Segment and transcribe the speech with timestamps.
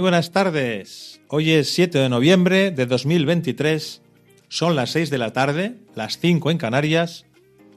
[0.00, 1.20] Muy buenas tardes.
[1.28, 4.00] Hoy es 7 de noviembre de 2023.
[4.48, 7.26] Son las 6 de la tarde, las 5 en Canarias,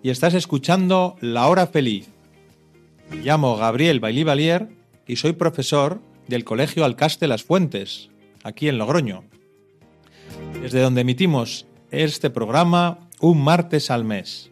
[0.01, 2.07] y estás escuchando La Hora Feliz.
[3.09, 4.69] Me llamo Gabriel Bailí Valier
[5.05, 8.09] y soy profesor del Colegio Alcaste Las Fuentes,
[8.45, 9.25] aquí en Logroño,
[10.61, 14.49] desde donde emitimos este programa un martes al mes.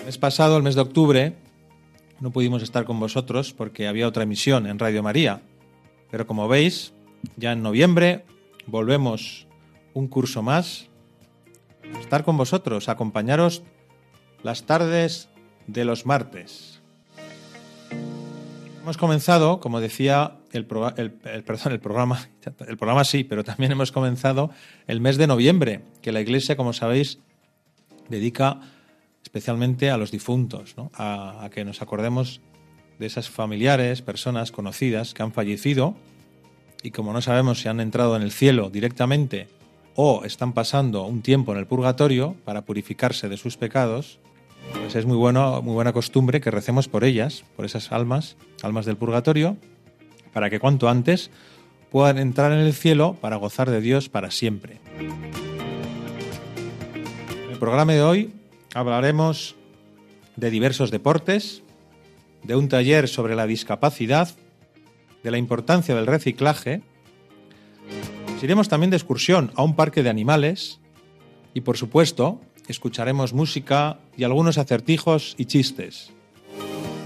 [0.00, 1.36] El mes pasado, el mes de octubre,
[2.20, 5.40] no pudimos estar con vosotros porque había otra emisión en Radio María.
[6.10, 6.92] Pero como veis,
[7.36, 8.24] ya en noviembre
[8.66, 9.46] volvemos
[9.94, 10.88] un curso más.
[12.00, 13.62] Estar con vosotros, acompañaros
[14.42, 15.28] las tardes
[15.66, 16.80] de los martes.
[18.82, 20.66] Hemos comenzado, como decía, el,
[20.96, 21.42] el-
[21.80, 22.28] programa,
[22.66, 24.50] el programa sí, pero también hemos comenzado
[24.86, 27.18] el mes de noviembre, que la Iglesia, como sabéis,
[28.08, 28.60] dedica
[29.22, 30.90] especialmente a los difuntos, ¿no?
[30.94, 32.40] a que nos acordemos
[33.00, 35.96] de esas familiares, personas conocidas que han fallecido
[36.82, 39.48] y como no sabemos si han entrado en el cielo directamente
[39.94, 44.18] o están pasando un tiempo en el purgatorio para purificarse de sus pecados,
[44.78, 48.84] pues es muy bueno, muy buena costumbre que recemos por ellas, por esas almas, almas
[48.84, 49.56] del purgatorio,
[50.34, 51.30] para que cuanto antes
[51.90, 54.78] puedan entrar en el cielo para gozar de Dios para siempre.
[57.44, 58.34] En el programa de hoy
[58.74, 59.56] hablaremos
[60.36, 61.62] de diversos deportes,
[62.42, 64.28] de un taller sobre la discapacidad,
[65.22, 66.82] de la importancia del reciclaje.
[68.32, 70.80] Nos iremos también de excursión a un parque de animales
[71.54, 76.12] y, por supuesto, escucharemos música y algunos acertijos y chistes.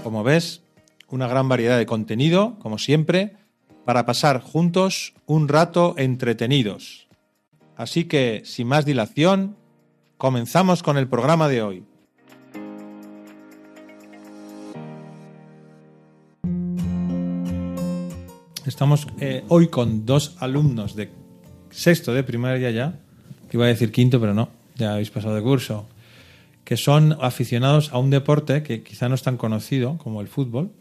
[0.03, 0.61] Como ves,
[1.09, 3.33] una gran variedad de contenido, como siempre,
[3.85, 7.07] para pasar juntos un rato entretenidos.
[7.75, 9.57] Así que, sin más dilación,
[10.17, 11.83] comenzamos con el programa de hoy.
[18.75, 21.09] Estamos eh, hoy con dos alumnos de
[21.71, 22.99] sexto de primaria ya,
[23.49, 25.87] que iba a decir quinto, pero no, ya habéis pasado de curso,
[26.65, 30.71] que son aficionados a un deporte que quizá no es tan conocido como el fútbol,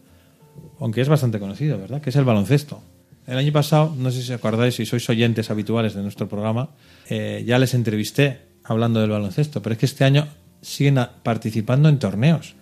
[0.81, 2.03] aunque es bastante conocido, ¿verdad?
[2.03, 2.83] Que es el baloncesto.
[3.29, 6.71] El año pasado, no sé si os acordáis, si sois oyentes habituales de nuestro programa,
[7.09, 10.27] eh, ya les entrevisté hablando del baloncesto, pero es que este año
[10.63, 12.57] siguen participando en torneos.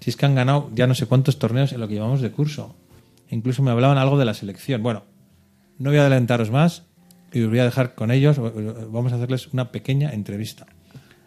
[0.00, 2.30] Si es que han ganado ya no sé cuántos torneos en lo que llevamos de
[2.30, 2.76] curso.
[3.34, 4.82] Incluso me hablaban algo de la selección.
[4.82, 5.02] Bueno,
[5.78, 6.84] no voy a adelantaros más
[7.32, 8.38] y os voy a dejar con ellos.
[8.38, 10.66] Vamos a hacerles una pequeña entrevista.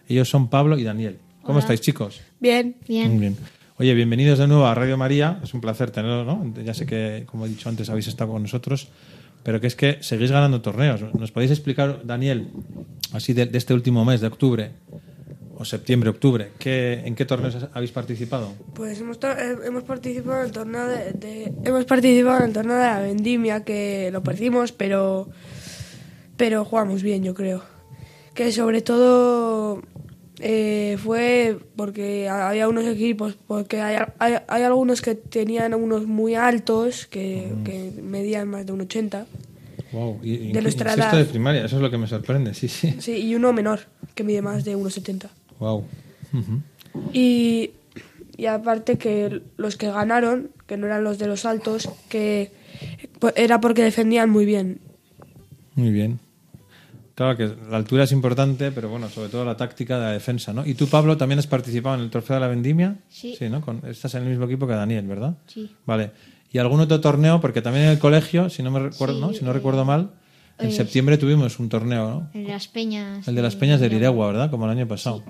[0.07, 1.19] Ellos son Pablo y Daniel.
[1.44, 2.22] ¿Cómo estáis, chicos?
[2.40, 2.78] Bien.
[2.88, 3.38] Muy bien.
[3.78, 5.41] Oye, bienvenidos de nuevo a Radio María.
[5.44, 6.53] Es un placer tenerlo, ¿no?
[6.63, 8.88] Ya sé que, como he dicho antes, habéis estado con nosotros,
[9.44, 11.01] pero que es que seguís ganando torneos.
[11.13, 12.47] ¿Nos podéis explicar, Daniel,
[13.12, 14.72] así de, de este último mes de octubre,
[15.59, 18.53] o septiembre, octubre, ¿qué, ¿en qué torneos habéis participado?
[18.73, 22.75] Pues hemos, eh, hemos participado en el torneo de, de- hemos participado en el torneo
[22.78, 25.28] de la vendimia que lo perdimos, pero
[26.35, 27.63] pero jugamos bien, yo creo.
[28.35, 29.81] Que sobre todo
[30.40, 36.35] eh, fue porque había unos equipos, porque hay, hay, hay algunos que tenían unos muy
[36.35, 39.25] altos que, que medían más de un 80,
[39.94, 40.19] Wow.
[40.22, 41.16] Y, De nuestra edad.
[41.16, 42.97] de primaria, eso es lo que me sorprende, sí, sí.
[43.00, 43.79] sí, y uno menor
[44.16, 45.29] que mide más de 1,70.
[45.59, 45.85] Wow.
[47.13, 47.72] Y,
[48.38, 52.51] y aparte que los que ganaron, que no eran los de los altos, que
[53.19, 54.79] pues, era porque defendían muy bien.
[55.75, 56.19] Muy bien.
[57.16, 60.53] Claro que la altura es importante, pero bueno, sobre todo la táctica de la defensa,
[60.53, 60.63] ¿no?
[60.66, 62.97] ¿Y tú, Pablo, también has participado en el Trofeo de la Vendimia?
[63.09, 63.35] Sí.
[63.38, 63.62] Sí, ¿no?
[63.62, 65.35] Con- estás en el mismo equipo que Daniel, ¿verdad?
[65.47, 65.72] Sí.
[65.88, 66.12] Vale.
[66.51, 67.41] ¿Y algún otro torneo?
[67.41, 69.33] Porque también en el colegio, si no me recuerdo, Sí, ¿no?
[69.33, 70.12] Si no eh, recuerdo mal,
[70.59, 72.30] en eh, septiembre tuvimos un torneo, ¿no?
[72.33, 73.27] El de las peñas.
[73.27, 74.50] El de las Peñas de Liregua, ¿verdad?
[74.51, 75.24] Como el año pasado.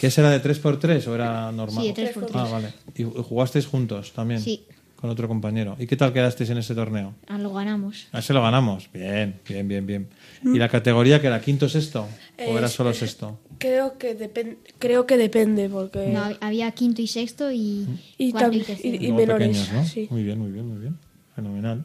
[0.00, 1.82] ¿Qué ese era de 3x3 o era normal?
[1.82, 2.36] Sí, de tres por tres.
[2.36, 2.68] Ah, vale.
[2.96, 4.40] ¿Y jugasteis juntos también?
[4.40, 4.64] Sí.
[4.96, 5.76] Con otro compañero.
[5.78, 7.14] ¿Y qué tal quedasteis en ese torneo?
[7.28, 8.06] Ah, lo ganamos.
[8.10, 8.88] A ese lo ganamos.
[8.92, 10.08] Bien, bien, bien, bien.
[10.42, 12.08] ¿Y la categoría que era quinto sexto?
[12.48, 13.38] ¿O era solo sexto?
[13.58, 16.08] Creo que, depen- creo que depende, porque...
[16.08, 17.86] No, hab- había quinto y sexto y,
[18.18, 18.52] Y cuarto
[18.82, 19.84] y menores, pequeños, ¿no?
[19.84, 20.08] sí.
[20.10, 20.96] Muy bien, muy bien, muy bien.
[21.36, 21.84] Fenomenal.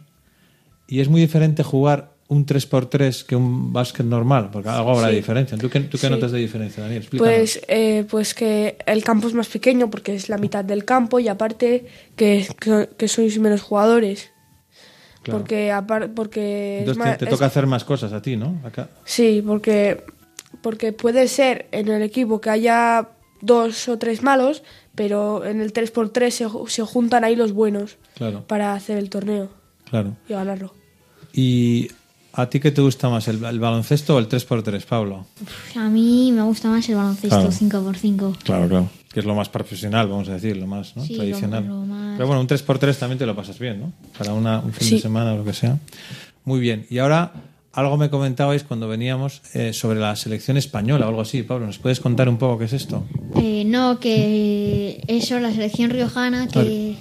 [0.88, 4.50] ¿Y es muy diferente jugar un 3x3 que un básquet normal?
[4.52, 5.18] Porque algo habrá de Sí.
[5.18, 5.58] diferencia.
[5.58, 6.10] ¿Tú qué, tú qué Sí.
[6.10, 7.02] notas de diferencia, Daniel?
[7.02, 7.34] Explícanos.
[7.36, 11.20] Pues, eh, pues que el campo es más pequeño porque es la mitad del campo
[11.20, 11.86] y aparte
[12.16, 14.32] que, que, que sois menos jugadores.
[15.24, 15.40] Claro.
[15.40, 18.62] Porque, apar- porque Entonces te, más- te es- toca hacer más cosas a ti, ¿no?
[18.64, 18.90] Acá.
[19.06, 20.04] Sí, porque,
[20.62, 23.10] porque puede ser en el equipo que haya
[23.42, 24.64] dos o tres malos,
[24.96, 29.50] pero en el 3x3 se, se juntan ahí los buenos Claro, para hacer el torneo
[29.90, 30.16] claro.
[30.28, 30.74] y ganarlo.
[31.34, 31.90] ¿Y
[32.34, 35.26] a ti qué te gusta más, el, el baloncesto o el 3x3, Pablo?
[35.76, 37.52] A mí me gusta más el baloncesto Claro.
[37.52, 38.38] 5x5.
[38.44, 38.90] Claro, claro.
[39.12, 41.04] Que es lo más profesional, vamos a decir, lo más ¿no?
[41.04, 41.66] Sí, tradicional.
[41.68, 43.92] lo- lo más- Pero bueno, un 3x3 también te lo pasas bien, ¿no?
[44.18, 45.00] Para una, un fin de Sí.
[45.02, 45.78] semana o lo que sea.
[46.46, 46.86] Muy bien.
[46.90, 47.32] Y ahora,
[47.74, 51.42] algo me comentabais cuando veníamos eh, sobre la selección española o algo así.
[51.44, 53.04] Pablo, ¿nos puedes contar un poco qué es esto?
[53.36, 56.96] Eh, no, que eso, la selección riojana, que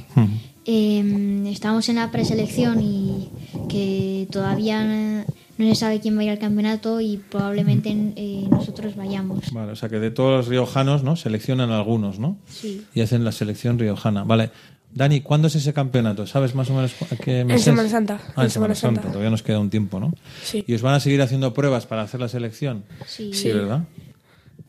[0.67, 3.29] eh, estamos en la preselección y
[3.69, 5.25] que todavía
[5.59, 9.53] no se sabe quién va a ir al campeonato y probablemente eh, nosotros vayamos.
[9.53, 11.17] Vale, o sea que de todos los riojanos, ¿no?
[11.17, 12.37] Seleccionan algunos, ¿no?
[12.49, 12.85] Sí.
[12.95, 14.25] Y hacen la selección riojana.
[14.25, 14.51] Vale.
[14.95, 16.27] Dani, ¿cuándo es ese campeonato?
[16.27, 17.65] ¿Sabes más o menos a qué mes es?
[17.65, 19.01] Semana Santa, Ah, en en Semana Semana Santa.
[19.03, 19.09] Santa.
[19.13, 20.13] Todavía nos queda un tiempo, ¿no?
[20.43, 20.65] Sí.
[20.67, 22.85] ¿Y os van a seguir haciendo pruebas para hacer la selección?
[23.07, 23.33] Sí.
[23.35, 23.85] Sí, ¿verdad?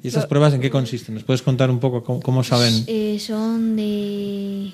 [0.04, 1.16] ¿Y esas pruebas en qué consisten?
[1.16, 2.74] ¿Nos puedes contar un poco cómo, cómo saben?
[2.88, 4.72] Eh, son de...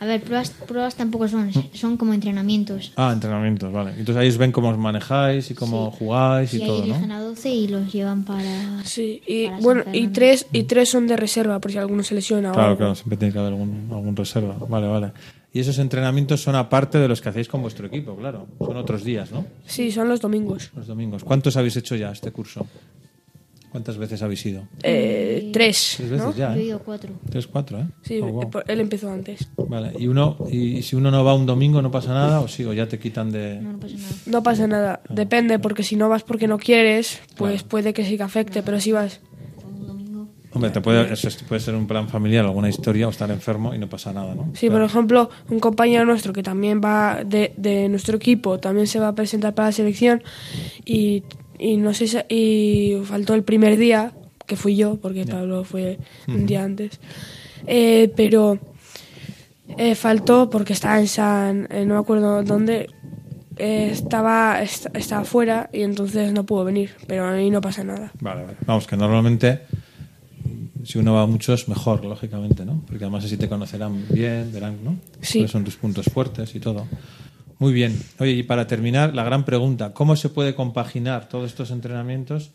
[0.00, 2.92] A ver, pruebas, pruebas tampoco son, son como entrenamientos.
[2.96, 3.90] Ah, entrenamientos, vale.
[3.90, 7.08] Entonces ahí os ven cómo os manejáis y cómo jugáis y Y ahí todo, eligen
[7.08, 7.14] ¿no?
[7.16, 8.82] a 12 y los llevan para...
[8.84, 12.14] Sí, y Para bueno, y tres, y tres son de reserva por si alguno se
[12.14, 12.78] lesiona o Claro, algo.
[12.78, 14.56] claro, siempre tiene que haber algún, algún reserva.
[14.68, 15.12] Vale, vale.
[15.52, 18.46] Y esos entrenamientos son aparte de los que hacéis con vuestro equipo, claro.
[18.58, 19.44] Son otros días, ¿no?
[19.66, 20.70] Sí, son los domingos.
[20.76, 21.24] Los domingos.
[21.24, 22.66] ¿Cuántos habéis hecho ya este curso?
[23.70, 24.64] ¿Cuántas veces habéis ido?
[24.82, 26.34] Eh, tres, Tres veces ¿no?
[26.34, 26.66] ya, Yo he ¿eh?
[26.66, 27.12] ido cuatro.
[27.30, 27.86] Tres, cuatro, ¿eh?
[28.02, 28.50] Sí, Oh, wow.
[28.66, 29.48] él empezó antes.
[29.56, 32.64] Vale, y uno, y si uno no va un domingo no pasa nada o sí,
[32.64, 33.60] o ya te quitan de...
[33.60, 34.12] No, no pasa nada.
[34.26, 38.04] No pasa nada, Ah, depende, porque si no vas porque no quieres, pues puede que
[38.04, 39.20] sí que afecte, pero si vas...
[39.64, 40.26] Un domingo.
[40.52, 43.72] Hombre, te puede, eso es- puede ser un plan familiar, alguna historia o estar enfermo
[43.72, 44.50] y no pasa nada, ¿no?
[44.54, 48.98] Sí, por ejemplo, un compañero nuestro que también va de, de nuestro equipo, también se
[48.98, 50.24] va a presentar para la selección
[50.84, 51.22] y,
[51.60, 54.12] y no sé si- y faltó el primer día,
[54.46, 56.98] que fui yo, porque Pablo fue un día antes,
[57.66, 58.58] Eh, pero
[59.76, 62.88] eh, faltó porque estaba en San, eh, no me acuerdo dónde,
[63.56, 68.10] eh, estaba, est- estaba fuera y entonces no pudo venir, pero ahí no pasa nada.
[68.20, 68.56] Vale, vale.
[68.66, 69.60] Vamos, que normalmente
[70.84, 72.82] si uno va a muchos, mejor, lógicamente, ¿no?
[72.86, 74.96] Porque además así te conocerán bien, verán, ¿no?
[75.20, 75.38] Sí.
[75.40, 76.86] Cuáles son tus puntos fuertes y todo.
[77.60, 78.02] Muy bien.
[78.18, 82.52] Oye, y para terminar, la gran pregunta, ¿cómo se puede compaginar todos estos entrenamientos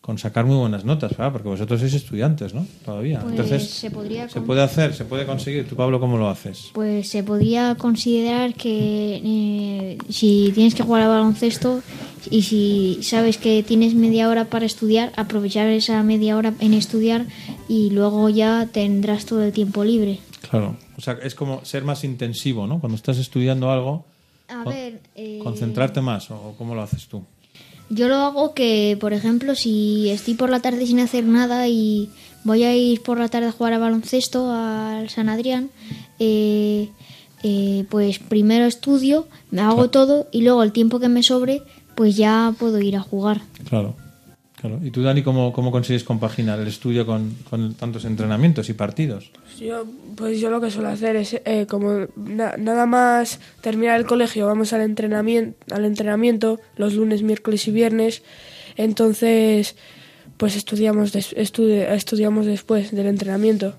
[0.00, 1.32] con sacar muy buenas notas, ¿verdad?
[1.32, 2.64] Porque vosotros sois estudiantes, ¿no?
[2.84, 3.18] Todavía.
[3.18, 5.68] Pues Entonces, se podría se puede hacer, se puede conseguir.
[5.68, 6.70] ¿Tú, Pablo, cómo lo haces?
[6.74, 11.82] Pues se podría considerar que eh, si tienes que jugar al baloncesto
[12.30, 17.26] y si sabes que tienes media hora para estudiar, aprovechar esa media hora en estudiar
[17.68, 20.20] y luego ya tendrás todo el tiempo libre.
[20.48, 20.76] Claro.
[20.96, 22.78] O sea, es como ser más intensivo, ¿no?
[22.78, 24.04] Cuando estás estudiando algo,
[24.48, 27.22] A Con- ver, eh, concentrarte más, ¿o cómo lo haces tú?
[27.88, 32.10] yo lo hago que, por ejemplo, si estoy por la tarde sin hacer nada y
[32.42, 35.70] voy a ir por la tarde a jugar a baloncesto al San Adrián,
[36.18, 36.88] eh,
[37.44, 41.62] eh, pues primero estudio, me hago todo y luego el tiempo que me sobre,
[41.94, 43.40] pues ya puedo ir a jugar.
[43.68, 43.94] Claro,
[44.68, 44.80] claro.
[44.84, 49.30] ¿Y tú, Dani, cómo, cómo consigues compaginar el estudio con, con tantos entrenamientos y partidos?
[49.60, 49.84] Yo,
[50.16, 54.46] pues yo lo que suelo hacer es, eh, como na- nada más terminar el colegio,
[54.46, 58.22] vamos al entrenamiento, al entrenamiento los lunes, miércoles y viernes.
[58.76, 59.76] Entonces,
[60.36, 63.74] pues estudiamos, des- estudi- estudiamos después del entrenamiento.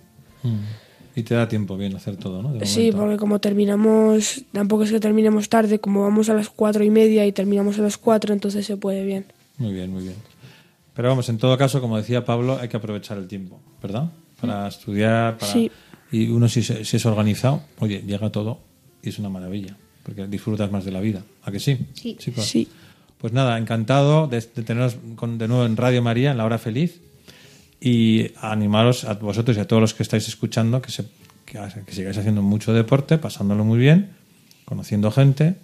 [1.15, 2.63] Y te da tiempo bien hacer todo, ¿no?
[2.65, 6.89] Sí, porque como terminamos, tampoco es que terminemos tarde, como vamos a las cuatro y
[6.91, 9.25] media y terminamos a las cuatro, entonces se puede bien.
[9.57, 10.15] Muy bien, muy bien.
[10.97, 14.09] Pero vamos, en todo caso, como decía Pablo, hay que aprovechar el tiempo, ¿verdad?
[14.41, 15.53] Para estudiar, para...
[15.53, 15.71] Sí.
[16.11, 18.59] Y uno si, se- si es organizado, oye, llega todo
[19.03, 21.21] y es una maravilla, porque disfrutas más de la vida.
[21.43, 21.77] ¿A que sí?
[21.93, 22.15] Sí.
[22.19, 22.43] Chicos?
[22.45, 22.67] Sí.
[23.19, 26.57] Pues nada, encantado de, de teneros con- de nuevo en Radio María, en la hora
[26.57, 26.99] feliz,
[27.79, 31.05] y animaros a vosotros y a todos los que estáis escuchando que, se,
[31.45, 34.09] que, que sigáis haciendo mucho deporte, pasándolo muy bien,
[34.65, 35.55] conociendo gente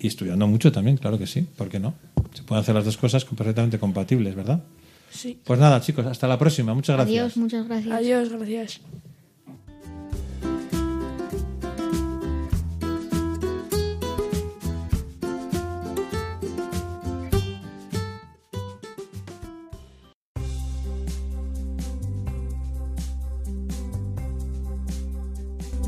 [0.00, 1.94] y estudiando mucho también, claro que sí, ¿por qué no?
[2.32, 4.62] Se pueden hacer las dos cosas perfectamente compatibles, ¿verdad?
[5.10, 5.38] Sí.
[5.44, 6.72] Pues nada, chicos, hasta la próxima.
[6.72, 7.18] Muchas gracias.
[7.18, 7.94] Adiós, muchas gracias.
[7.94, 8.80] Adiós, gracias.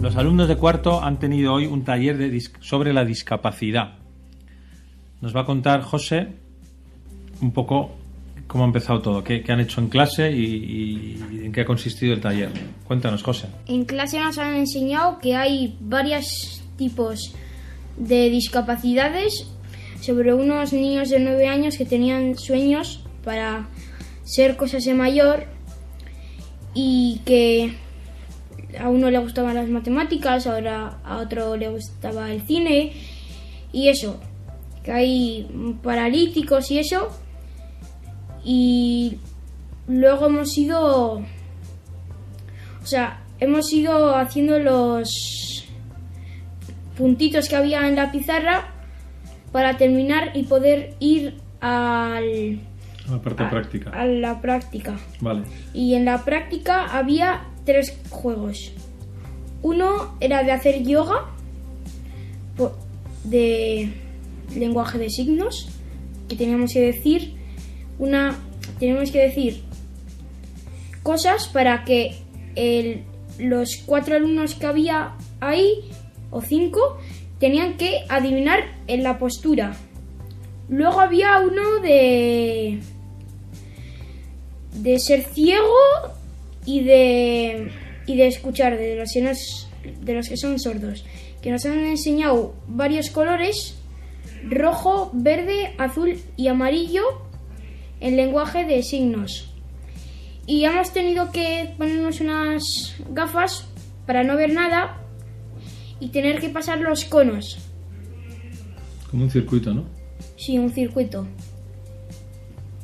[0.03, 4.02] Los alumnos de cuarto han tenido hoy un taller de sobre la discapacidad.
[5.23, 6.29] Nos va a contar José
[7.41, 7.93] un poco
[8.47, 12.13] cómo ha empezado todo, qué, han hecho en clase y, y en qué ha consistido
[12.13, 12.51] el taller.
[12.87, 13.47] Cuéntanos, José.
[13.67, 17.35] En clase nos han enseñado que hay varios tipos
[17.97, 19.49] de discapacidades
[20.01, 23.69] sobre unos niños de 9 años que tenían sueños para
[24.25, 25.47] ser cosas de mayor
[26.75, 27.75] y que
[28.79, 32.93] a uno le gustaban las matemáticas, ahora a otro le gustaba el cine
[33.73, 34.21] y eso,
[34.83, 37.09] que hay paralíticos y eso.
[38.45, 39.19] Y
[39.87, 45.65] luego hemos ido, o sea, hemos ido haciendo los
[46.97, 48.69] puntitos que había en la pizarra
[49.53, 52.61] para terminar y poder ir al,
[53.09, 53.91] La parte práctica.
[53.91, 54.97] a la práctica.
[55.21, 55.43] Vale.
[55.73, 58.73] Y en la práctica había tres juegos.
[59.63, 61.27] Uno era de hacer yoga
[63.25, 63.93] de
[64.57, 65.69] lenguaje de signos,
[66.29, 67.35] que teníamos que decir
[67.99, 68.39] una
[68.79, 69.63] teníamos que decir
[71.03, 72.17] cosas para que
[73.39, 75.81] los cuatro alumnos que había ahí
[76.31, 76.99] o cinco
[77.39, 79.75] tenían que adivinar en la postura.
[80.69, 82.81] Luego había uno de
[84.75, 85.77] de ser ciego
[86.65, 87.71] y de
[88.07, 91.05] y de escuchar de los de los que son sordos
[91.43, 93.77] que nos han enseñado varios colores
[94.49, 97.03] rojo verde azul y amarillo
[98.01, 99.49] en lenguaje de signos
[100.47, 102.63] y hemos tenido que ponernos unas
[103.11, 103.67] gafas
[104.07, 104.99] para no ver nada
[106.01, 107.59] y tener que pasar los conos
[109.11, 109.85] Como un circuito, ¿no?
[110.37, 111.27] sí un circuito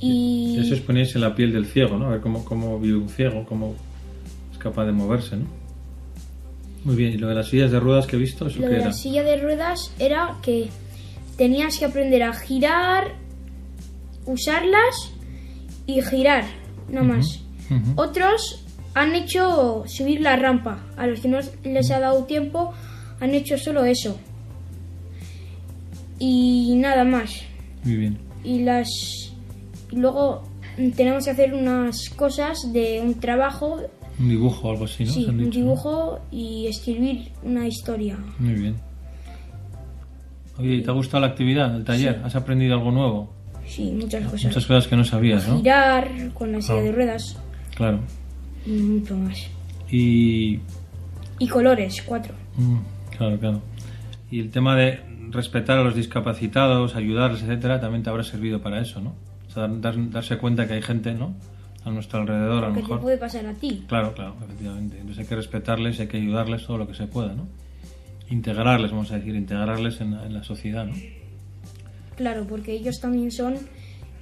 [0.00, 2.06] y Eso es ponerse en la piel del ciego, ¿no?
[2.06, 3.74] A ver cómo, cómo vive un ciego, cómo
[4.52, 5.46] es capaz de moverse, ¿no?
[6.84, 8.46] Muy bien, ¿y lo de las sillas de ruedas que he visto?
[8.46, 8.84] ¿Eso Lo qué de era?
[8.86, 10.68] la silla de ruedas era que
[11.38, 13.14] tenías que aprender a girar,
[14.26, 15.12] usarlas
[15.86, 16.44] y girar,
[16.90, 17.40] no más.
[17.96, 18.64] Otros
[18.94, 20.84] han hecho subir la rampa.
[20.96, 22.74] A los que no les ha dado tiempo
[23.20, 24.18] han hecho solo eso.
[26.18, 27.42] Y nada más.
[27.84, 28.18] Muy bien.
[28.42, 28.88] Y las
[29.90, 30.42] y luego
[30.96, 33.80] tenemos que hacer unas cosas de un trabajo,
[34.18, 35.12] Un dibujo o algo así, ¿no?
[35.12, 35.64] sí, un dicho, ¿no?
[35.64, 38.18] dibujo y escribir una historia.
[38.38, 38.87] Muy bien.
[40.58, 42.20] Oye, ¿y ¿te ha gustado la actividad, el taller?
[42.24, 43.32] ¿Has aprendido algo nuevo?
[43.66, 44.44] Sí, muchas cosas.
[44.46, 45.58] Muchas cosas que no sabías, ¿no?
[45.58, 46.82] girar con la silla Ah.
[46.82, 47.38] de ruedas
[47.76, 48.00] Claro.
[48.66, 49.38] y mucho más.
[49.90, 50.60] Y...
[51.38, 52.34] Y colores, cuatro.
[52.56, 52.78] mm,
[53.16, 53.62] claro, claro.
[54.30, 55.00] Y el tema de
[55.30, 59.14] respetar a los discapacitados, ayudarles, etcétera, también te habrá servido para eso, ¿no?
[59.46, 61.34] O sea, dar- darse cuenta que hay gente, ¿no?
[61.84, 63.00] A nuestro alrededor, a lo Que te mejor.
[63.00, 63.84] puede pasar a ti.
[63.86, 64.96] Claro, claro, efectivamente.
[64.96, 67.46] Entonces hay que respetarles, hay que ayudarles todo lo que se pueda, ¿no?
[68.30, 70.94] Integrarles, vamos a decir, integrarles en la, en la sociedad, ¿no?
[72.16, 73.54] Claro, porque ellos también son.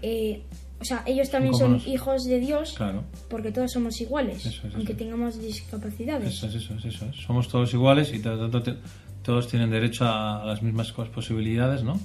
[0.03, 0.43] eh,
[0.79, 2.75] o sea, ellos también son nos- hijos de Dios.
[2.77, 4.45] Claro, Porque todos somos iguales.
[4.45, 6.29] Eso es, aunque eso tengamos discapacidades.
[6.35, 7.17] eso es, eso es, eso es.
[7.17, 11.99] Somos todos iguales y todos tienen derecho a, las mismas posibilidades, ¿no?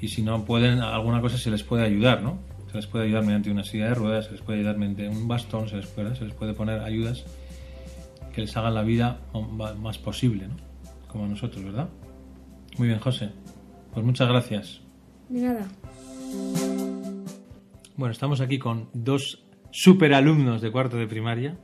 [0.00, 2.38] Y si no pueden, alguna cosa se les puede ayudar, ¿no?
[2.70, 5.26] Se les puede ayudar mediante una silla de ruedas, se les puede ayudar mediante un
[5.26, 7.24] bastón, se les puede, se les puede poner ayudas
[8.32, 9.18] que les hagan la vida
[9.78, 10.54] más posible, ¿no?
[11.12, 11.90] Como nosotros, ¿verdad?
[12.78, 13.30] Muy bien, José.
[13.92, 14.80] Pues muchas gracias.
[15.28, 15.68] De nada.
[17.96, 21.58] Bueno, estamos aquí con dos superalumnos de cuarto de primaria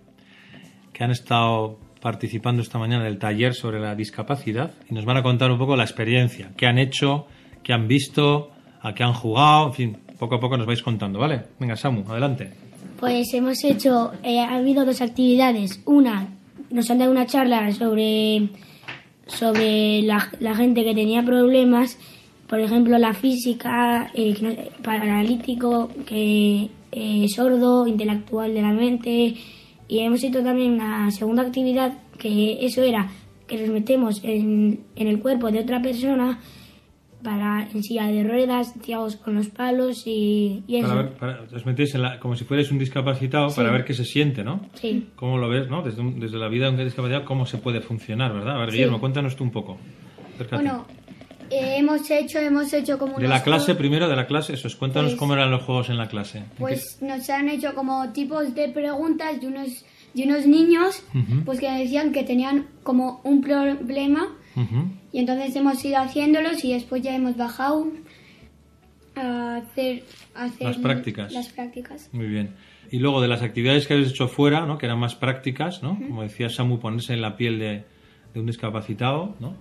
[0.93, 5.23] que han estado participando esta mañana del taller sobre la discapacidad y nos van a
[5.23, 7.27] contar un poco la experiencia, qué han hecho,
[7.63, 8.51] qué han visto,
[8.83, 11.43] a qué han jugado, en fin, poco a poco nos vais contando, ¿vale?
[11.59, 12.53] Venga, Samu, adelante.
[13.01, 15.81] Pues hemos hecho, eh, ha habido dos actividades.
[15.87, 16.29] Una,
[16.71, 18.49] nos han dado una charla sobre,
[19.29, 21.99] sobre la, la gente que tenía problemas,
[22.49, 24.35] por ejemplo, la física, eh,
[24.83, 29.35] paralítico, que eh, sordo, intelectual de la mente.
[29.87, 33.11] Y hemos hecho también una segunda actividad, que eso era
[33.47, 36.39] que nos metemos en, en el cuerpo de otra persona
[37.23, 40.89] para en silla de ruedas, ciegos con los palos y, y eso.
[40.89, 43.95] Para ver, para- os metéis en la- como si fuerais un discapacitado para ver qué
[43.95, 44.61] se siente, ¿no?
[44.75, 45.09] Sí.
[45.17, 45.83] ¿Cómo lo ves, no?
[45.83, 48.57] Desde, un- desde la vida de un discapacitado, cómo se puede funcionar, ¿verdad?
[48.57, 49.79] A ver, Guillermo, cuéntanos tú un poco.
[50.35, 50.63] Acércate.
[50.63, 50.87] Bueno,
[51.51, 54.69] eh, hemos hecho, hemos hecho como de la clase, juegos- primero de la clase, eso,
[54.79, 56.39] cuéntanos Pues- cómo eran los juegos en la clase.
[56.39, 59.85] ¿En qué- Pues nos han hecho como tipos de preguntas de unos,
[60.15, 61.45] de unos niños Ujú.
[61.45, 64.29] pues que decían que tenían como un problema
[64.61, 64.89] Ujú.
[65.13, 67.87] y entonces hemos ido haciéndolos y después ya hemos bajado
[69.15, 71.33] a hacer, a hacer Las prácticas.
[71.33, 72.09] Las prácticas.
[72.13, 72.51] Muy bien.
[72.91, 74.79] Y luego de las actividades que habéis hecho fuera, ¿no?
[74.79, 75.97] que eran más prácticas, ¿no?
[75.99, 77.85] como decía Samu, ponerse en la piel de,
[78.35, 79.55] de un discapacitado, ¿no?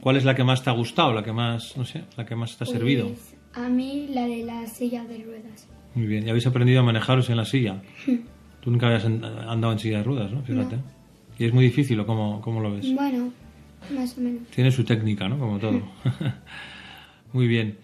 [0.00, 2.34] ¿Cuál es la que más te ha gustado, la que más, no sé, la que
[2.34, 3.08] más te ha servido?
[3.08, 5.68] Pues, a mí la de la silla de ruedas.
[5.94, 6.26] Muy bien.
[6.26, 7.82] ¿Y habéis aprendido a manejaros en la silla?
[8.60, 10.42] Tú nunca habías and- andado en silla de ruedas, ¿no?
[10.42, 10.76] Fíjate.
[11.38, 12.94] ¿Y es muy difícil o cómo, cómo lo ves?
[12.94, 13.30] Bueno,
[13.90, 14.42] Más o menos.
[14.54, 15.38] Tiene su técnica, ¿no?
[15.38, 15.82] Como todo.
[17.32, 17.76] Muy bien.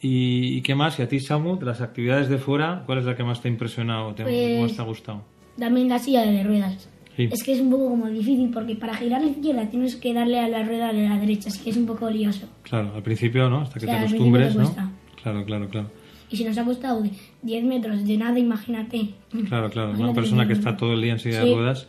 [0.00, 0.98] ¿Y, qué más?
[0.98, 3.48] ¿Y a ti, Samu, de las actividades de fuera, cuál es la que más te
[3.48, 5.22] ha impresionado o te, Pues- más te ha gustado?
[5.58, 6.88] También la silla de ruedas.
[7.14, 7.28] Sí.
[7.30, 10.14] Es que es un poco como difícil porque para girar a la izquierda tienes que
[10.14, 12.48] darle a la rueda de la derecha, así que es un poco lioso.
[12.62, 13.60] Claro, al principio, ¿no?
[13.60, 14.90] Hasta que te al principio te acostumbres, ¿no?
[15.22, 15.90] Claro, claro, claro.
[16.30, 17.02] Y si nos ha costado
[17.42, 19.10] 10 metros de nada, imagínate.
[19.46, 19.88] Claro, claro.
[19.90, 21.54] Una Imagínate persona que está todo el día en silla de Sí.
[21.54, 21.86] ruedas.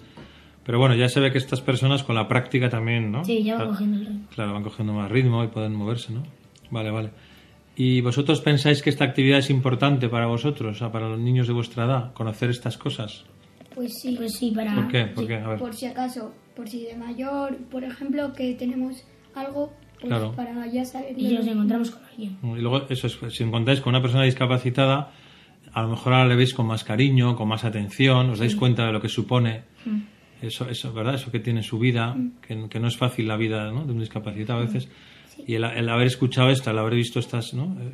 [0.65, 3.25] Pero bueno, ya se ve que estas personas con la práctica también, ¿no?
[3.25, 3.71] Sí, ya va Claro.
[3.71, 4.27] cogiendo el ritmo.
[4.33, 6.23] Claro, van cogiendo más ritmo y pueden moverse, ¿no?
[6.71, 7.09] Vale, vale.
[7.75, 11.47] ¿Y vosotros pensáis que esta actividad es importante para vosotros, o sea, para los niños
[11.47, 13.25] de vuestra edad, conocer estas cosas?
[13.75, 14.13] Pues sí.
[14.15, 14.75] Pues sí, para...
[14.75, 15.05] ¿Por qué?
[15.05, 15.35] ¿Por qué?
[15.37, 15.59] A ver.
[15.59, 19.03] Por si acaso, por si de mayor, por ejemplo, que tenemos
[19.33, 20.31] algo, pues Claro.
[20.33, 21.13] para ya saber.
[21.19, 22.37] Y nos encontramos con alguien.
[22.43, 25.11] Y luego, eso es, si encontráis con una persona discapacitada,
[25.73, 28.85] a lo mejor ahora le veis con más cariño, con más atención, os dais cuenta
[28.85, 29.63] de lo que supone
[30.47, 31.15] eso, eso, ¿verdad?
[31.15, 33.85] Eso que tiene su vida, que, que no es fácil la vida ¿no?
[33.85, 34.89] de un discapacitado a veces.
[35.47, 37.75] Y el, el haber escuchado esto, el haber visto estas, ¿no?
[37.81, 37.91] Eh,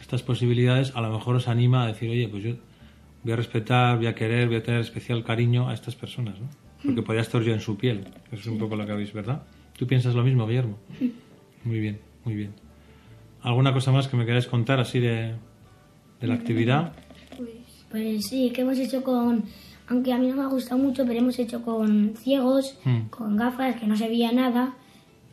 [0.00, 2.54] estas posibilidades, a lo mejor os anima a decir, oye, pues yo
[3.24, 6.48] voy a respetar, voy a querer, voy a tener especial cariño a estas personas, ¿no?
[6.84, 8.06] Porque podría estar yo en su piel.
[8.30, 9.42] Eso es un poco lo que habéis, ¿verdad?
[9.76, 10.78] ¿Tú piensas lo mismo, Guillermo?
[11.64, 12.52] Muy bien, muy bien.
[13.42, 15.34] ¿Alguna cosa más que me queráis contar así de,
[16.20, 16.92] de la actividad?
[17.90, 19.44] Pues sí, que hemos hecho con...
[19.88, 23.08] Aunque a mí no me ha gustado mucho, pero hemos hecho con ciegos, Mm.
[23.10, 24.74] con gafas, que no se veía nada,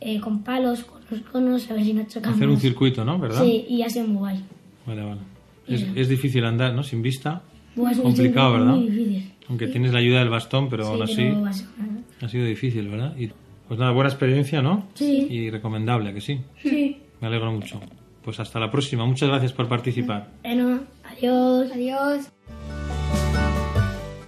[0.00, 2.36] eh, con palos, con los conos, a ver si no chocamos.
[2.36, 3.18] Hacer un circuito, ¿no?
[3.18, 3.42] ¿Verdad?
[3.42, 4.44] Sí, y ha sido muy guay.
[4.86, 5.20] Vale, vale.
[5.68, 6.82] Es, es difícil andar, ¿no?
[6.82, 7.42] Sin vista.
[7.74, 8.74] Buah, es muy Complicado, ¿verdad?
[8.76, 9.32] Muy difícil.
[9.48, 13.16] Aunque tienes la ayuda del bastón, pero Sí, aún así pero ha sido difícil, ¿verdad?
[13.16, 13.30] Y,
[13.68, 14.86] pues nada, buena experiencia, ¿no?
[14.94, 15.26] Sí.
[15.30, 16.40] Y recomendable, ¿a que sí.
[16.62, 16.96] Sí.
[17.20, 17.80] Me alegro mucho.
[18.24, 19.04] Pues hasta la próxima.
[19.06, 20.30] Muchas gracias por participar.
[20.42, 21.70] Bueno, adiós.
[21.72, 22.30] Adiós.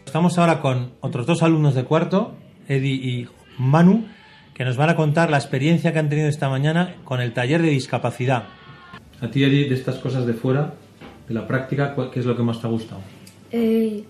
[0.08, 2.32] Estamos ahora con otros dos alumnos de cuarto,
[2.66, 4.06] Eddie y Manu,
[4.54, 7.60] que nos van a contar la experiencia que han tenido esta mañana con el taller
[7.60, 8.44] de discapacidad.
[9.20, 10.72] A ti, Eddie, de estas cosas de fuera,
[11.28, 13.02] de la práctica, ¿cuál- ¿qué es lo que más te ha gustado?
[13.52, 14.02] Eh,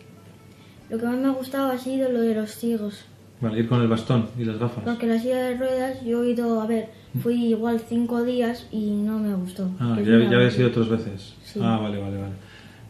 [0.88, 3.04] lo que más me ha gustado ha sido lo de los ciegos.
[3.40, 4.84] Vale, ir con el bastón y las gafas.
[4.84, 6.90] Porque la silla de ruedas yo he ido, a ver,
[7.24, 9.68] fui igual cinco días y no me gustó.
[9.80, 11.34] Ah, ya, ya habías ido otras veces.
[11.42, 11.58] Sí.
[11.60, 12.34] Ah, vale, vale, vale.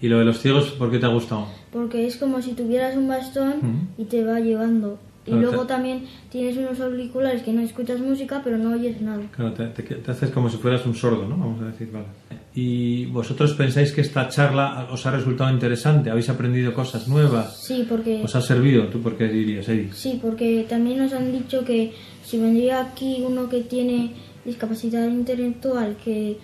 [0.02, 1.46] ¿Y lo de los ciegos, por qué te ha gustado?
[1.72, 4.98] Porque es como si tuvieras un bastón y te va llevando.
[5.26, 8.98] Y Claro, luego te- también tienes unos auriculares que no escuchas música, pero no oyes
[9.02, 9.22] nada.
[9.36, 11.36] Claro, te, te- te haces como si fueras un sordo, ¿no?
[11.36, 12.06] Vamos a decir, vale.
[12.54, 16.08] ¿Y vosotros pensáis que esta charla os ha resultado interesante?
[16.10, 17.58] ¿Habéis aprendido cosas nuevas?
[17.62, 18.86] Sí, porque ¿Os ha servido?
[18.88, 19.92] ¿Tú por qué dirías, Eddie?
[19.92, 21.92] sí, porque también nos han dicho que
[22.24, 24.12] si vendría aquí uno que tiene
[24.46, 26.38] discapacidad intelectual, que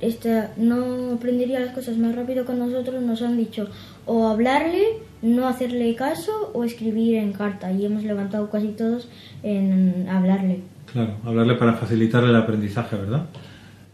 [0.00, 3.66] esta, no aprendería las cosas más rápido que nosotros, nos han dicho
[4.06, 4.84] o hablarle,
[5.22, 7.72] no hacerle caso o escribir en carta.
[7.72, 9.08] Y hemos levantado casi todos
[9.42, 10.60] en hablarle.
[10.92, 13.26] Claro, hablarle para facilitarle el aprendizaje, ¿verdad?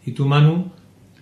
[0.04, 0.70] ¿Y tú, Manu,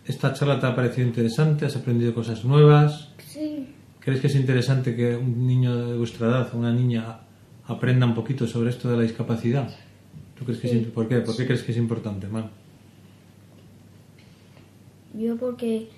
[0.06, 1.66] esta charla te ha parecido interesante?
[1.66, 3.10] ¿Has aprendido cosas nuevas?
[3.26, 3.66] Sí.
[4.00, 7.18] ¿Crees que es interesante que un niño de vuestra edad, una niña,
[7.66, 9.68] aprenda un poquito sobre esto de la discapacidad?
[10.38, 11.16] ¿Tú crees que es imp- ¿Por qué?
[11.20, 12.46] ¿Por qué crees que es importante, Manu?
[15.14, 15.88] Yo porque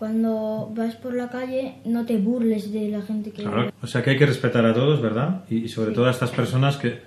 [0.00, 3.42] cuando vas por la calle no te burles de la gente que...
[3.42, 3.70] Claro.
[3.82, 5.44] O sea que hay que respetar a todos, ¿verdad?
[5.50, 7.00] Y, y sobre todo a estas personas que,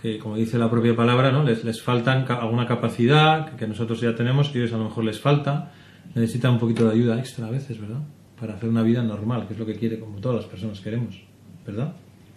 [0.00, 1.42] que, como dice la propia palabra, ¿no?
[1.42, 4.84] les, les faltan ca- alguna capacidad que, que nosotros ya tenemos, que ellos a lo
[4.84, 5.72] mejor les falta,
[6.14, 7.98] necesitan un poquito de ayuda extra a veces, ¿verdad?
[8.38, 11.20] Para hacer una vida normal, que es lo que quiere, como todas las personas queremos,
[11.66, 11.92] ¿verdad?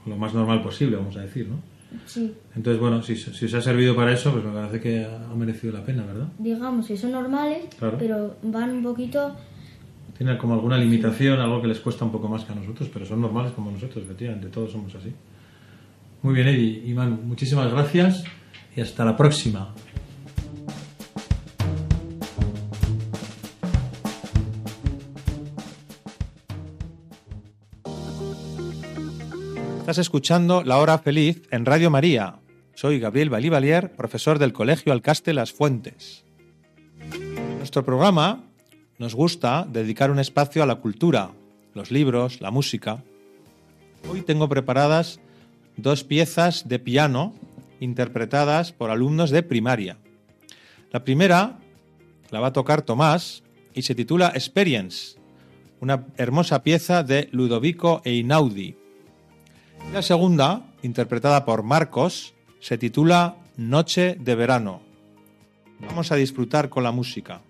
[0.08, 1.58] Lo más normal posible, vamos a decir, ¿no?
[2.08, 2.34] Sí.
[2.56, 5.74] Entonces, bueno, si, si os ha servido para eso, pues me parece que ha merecido
[5.74, 6.30] la pena, ¿verdad?
[6.40, 7.98] Digamos que son normales, Claro.
[8.00, 9.36] pero van un poquito...
[10.22, 13.08] Tienen como alguna limitación, algo que les cuesta un poco más que a nosotros, pero
[13.08, 15.12] son normales como nosotros, efectivamente, todos somos así.
[16.22, 18.24] Muy bien, Eddie y Manu, muchísimas gracias
[18.76, 19.74] y hasta la próxima.
[29.80, 32.36] Estás escuchando La Hora Feliz en Radio María.
[32.76, 36.26] Soy Gabriel Balivalier, profesor del Colegio Alcaste Las Fuentes.
[37.12, 38.51] En nuestro programa
[39.02, 41.32] nos gusta dedicar un espacio a la cultura,
[41.74, 43.04] los libros, la música.
[44.08, 45.20] Hoy tengo preparadas
[45.76, 47.34] dos piezas de piano
[47.80, 49.98] interpretadas por alumnos de primaria.
[50.92, 51.58] La primera
[52.30, 53.42] la va a tocar Tomás
[53.74, 55.18] y se titula Experience,
[55.80, 58.76] una hermosa pieza de Ludovico Einaudi.
[59.92, 64.84] La segunda, interpretada por Marcos, se titula Noche de verano.
[65.80, 67.42] Vamos a disfrutar con la música.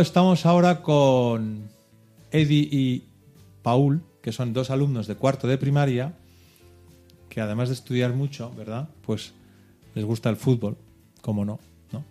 [0.00, 1.68] Estamos ahora con
[2.30, 3.04] Eddie y
[3.62, 6.14] Paul, que son dos alumnos de cuarto de primaria,
[7.28, 8.88] que además de estudiar mucho, ¿verdad?
[9.06, 9.32] Pues
[9.94, 10.76] les gusta el fútbol,
[11.20, 11.60] como no,
[11.92, 12.04] ¿no?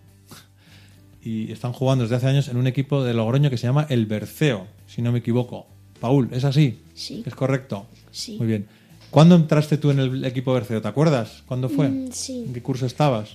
[1.22, 4.06] Y están jugando desde hace años en un equipo de Logroño que se llama El
[4.06, 5.66] Berceo, si no me equivoco.
[6.00, 6.80] Paul, ¿es así?
[6.94, 7.22] Sí.
[7.24, 7.86] ¿Es correcto?
[8.10, 8.36] Sí.
[8.38, 8.66] Muy bien.
[9.10, 10.80] ¿Cuándo entraste tú en el equipo Berceo?
[10.80, 11.44] ¿Te acuerdas?
[11.46, 11.88] ¿Cuándo fue?
[11.88, 12.44] Mm, sí.
[12.46, 13.30] ¿En qué curso estabas?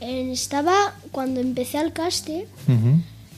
[0.00, 2.48] Eh, Estaba, cuando empecé al caste,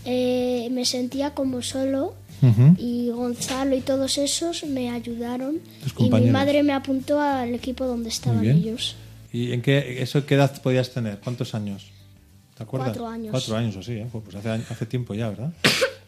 [0.04, 2.14] eh, me sentía como solo
[2.76, 5.60] y Gonzalo y todos esos me ayudaron
[5.96, 8.96] y mi madre me apuntó al equipo donde estaban ellos.
[9.32, 11.20] ¿Y en qué, eso, qué edad podías tener?
[11.20, 11.86] ¿Cuántos años?
[12.56, 12.88] ¿Te acuerdas?
[12.88, 13.30] Cuatro años.
[13.30, 14.06] Cuatro años o sí, ¿eh?
[14.10, 15.52] Pues hace, hace tiempo ya, ¿verdad?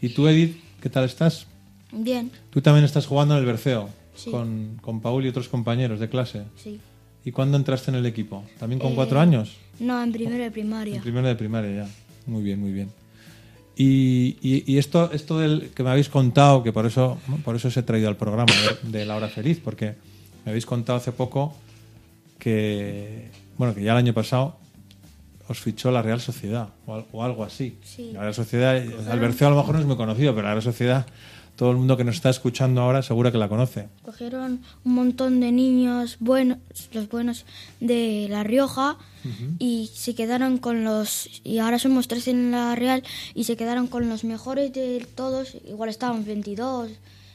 [0.02, 1.46] ¿Y tú, Edith, qué tal estás?
[1.92, 4.30] Bien, Tú también estás jugando en el Berceo Sí.
[4.30, 6.42] con, con Paul y otros compañeros de clase.
[6.56, 6.80] sí.
[7.26, 8.44] ¿Y cuándo entraste en el equipo?
[8.58, 9.52] ¿También con Eh, cuatro años?
[9.80, 11.00] No, en primero de En primaria.
[11.00, 11.88] primero de primaria ya.
[12.26, 12.90] Muy bien, muy bien.
[13.76, 17.38] Y, y- y esto, esto del que me habéis contado, que por eso, ¿no?
[17.38, 19.94] por eso os he traído al programa de, de La Hora Feliz, porque
[20.44, 21.54] me habéis contado hace poco
[22.38, 24.56] que, bueno, que ya el año pasado
[25.48, 27.76] os fichó la Real Sociedad o, al- o algo así.
[27.82, 28.10] Sí.
[28.12, 30.62] La Real Sociedad, el Berceo a lo mejor no es muy conocido, pero la Real
[30.62, 31.06] Sociedad,
[31.56, 33.88] todo el mundo que nos está escuchando ahora seguro que la conoce.
[34.02, 36.58] Cogieron un montón de niños buenos,
[36.92, 37.44] los buenos
[37.80, 38.96] de La Rioja,
[39.58, 41.28] y se quedaron con los.
[41.44, 43.02] Y ahora somos tres en la Real,
[43.34, 45.56] y se quedaron con los mejores de todos.
[45.66, 46.90] Igual estábamos 22.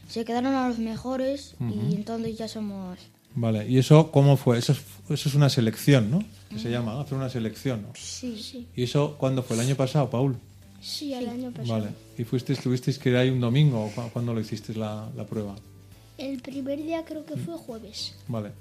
[0.07, 2.99] Se quedaron a los mejores, y entonces ya somos.
[3.35, 4.57] Vale, ¿y eso cómo fue?
[4.57, 4.79] Eso es,
[5.09, 6.23] eso es una selección, ¿no?
[6.49, 7.83] Que se llama, hacer una selección.
[7.83, 7.89] ¿no?
[7.95, 8.67] Sí, sí.
[8.75, 9.55] ¿Y eso cuándo fue?
[9.55, 10.37] ¿El año pasado, Paul?
[10.81, 11.79] Sí, el año pasado.
[11.79, 11.89] Vale.
[12.17, 15.25] ¿Y fuisteis, tuvisteis que ir ahí un domingo o cu- cuándo lo hicisteis la, la
[15.25, 15.55] prueba?
[16.17, 18.15] El primer día creo que fue jueves.
[18.27, 18.51] Vale.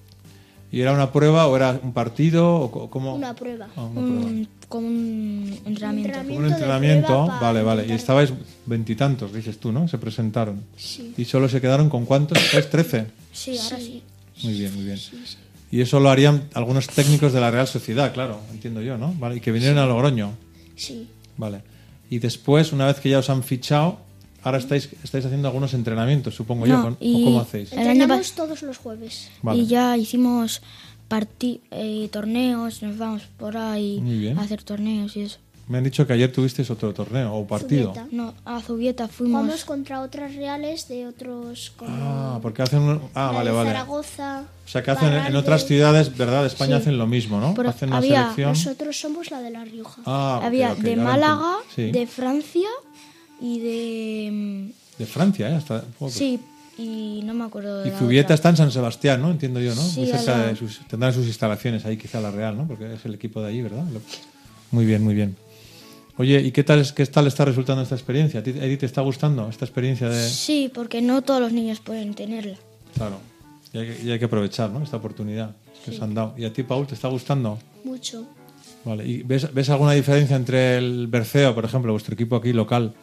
[0.70, 3.14] ¿Y era una prueba o era un partido o cómo?
[3.14, 3.68] Una prueba.
[3.74, 4.26] Ah, una prueba.
[4.26, 6.08] Un, como un entrenamiento.
[6.08, 6.38] entrenamiento.
[6.46, 7.86] Un entrenamiento, vale, vale.
[7.88, 8.32] Y estabais
[8.66, 9.88] veintitantos, dices tú, ¿no?
[9.88, 10.62] Se presentaron.
[10.76, 11.14] Sí.
[11.16, 12.36] ¿Y solo se quedaron con cuántos?
[12.38, 13.06] ¿Estáis trece?
[13.32, 14.02] Sí, ahora sí.
[14.42, 14.98] Muy bien, muy bien.
[15.70, 19.14] Y eso lo harían algunos técnicos de la Real Sociedad, claro, entiendo yo, ¿no?
[19.14, 20.32] Vale, y que vinieron a Logroño.
[20.76, 21.08] Sí.
[21.38, 21.62] Vale.
[22.10, 23.98] Y después, una vez que ya os han fichado,
[24.42, 26.80] ahora estáis, estáis haciendo algunos entrenamientos, supongo yo.
[26.82, 27.72] Con- ¿O y- cómo hacéis?
[27.72, 29.30] Entrenamos todos los jueves.
[29.42, 29.60] Vale.
[29.62, 30.62] Y ya hicimos
[31.08, 35.38] parti eh, torneos, nos vamos por ahí a hacer torneos y eso.
[35.68, 37.92] Me han dicho que ayer tuvisteis otro torneo o partido.
[37.92, 38.08] Zubieta.
[38.10, 39.40] No, a Zubieta fuimos.
[39.42, 43.02] Jugamos contra otras reales de otros como Ah, porque hacen un...
[43.14, 43.68] Ah, vale, vale.
[43.70, 44.44] Zaragoza.
[44.64, 46.40] O sea, que hacen en otras ciudades, ¿verdad?
[46.42, 46.82] De España Sí.
[46.82, 47.52] hacen lo mismo, ¿no?
[47.54, 48.48] Pero hacen una había- selección.
[48.52, 50.00] Nosotros somos la de La Rioja.
[50.06, 51.56] Ah, Había de Málaga.
[51.74, 51.90] Sí.
[51.90, 52.68] de Francia
[53.40, 54.72] y de...
[54.98, 55.54] De Francia, ¿eh?
[55.54, 55.84] Hasta...
[56.08, 56.40] Sí,
[56.78, 59.30] y no me acuerdo de Y Zubieta está en San Sebastián, ¿no?
[59.30, 59.82] Entiendo yo, ¿no?
[59.82, 60.50] Sí, Muy cerca al lado.
[60.50, 62.66] de sus, tendrán sus instalaciones ahí, quizá la Real, ¿no?
[62.66, 63.84] Porque es el equipo de allí, ¿verdad?
[63.92, 64.00] Lo-
[64.70, 65.36] Muy bien, muy bien.
[66.18, 68.40] Oye, ¿y qué tal, es- qué tal está resultando esta experiencia?
[68.40, 70.28] ¿A ti, Edith, te está gustando esta experiencia de...?
[70.28, 72.56] Sí, porque no todos los niños pueden tenerla.
[72.96, 73.18] Claro.
[73.72, 74.82] Y hay, que- y hay que aprovechar, ¿no?
[74.82, 75.54] Esta oportunidad
[75.84, 76.34] que os han dado.
[76.36, 77.58] ¿Y a ti, Paul, te está gustando?
[77.84, 78.26] Mucho.
[78.84, 79.06] Vale.
[79.06, 82.94] ¿Y ves, ves alguna diferencia entre el Berceo, por ejemplo, vuestro equipo aquí local,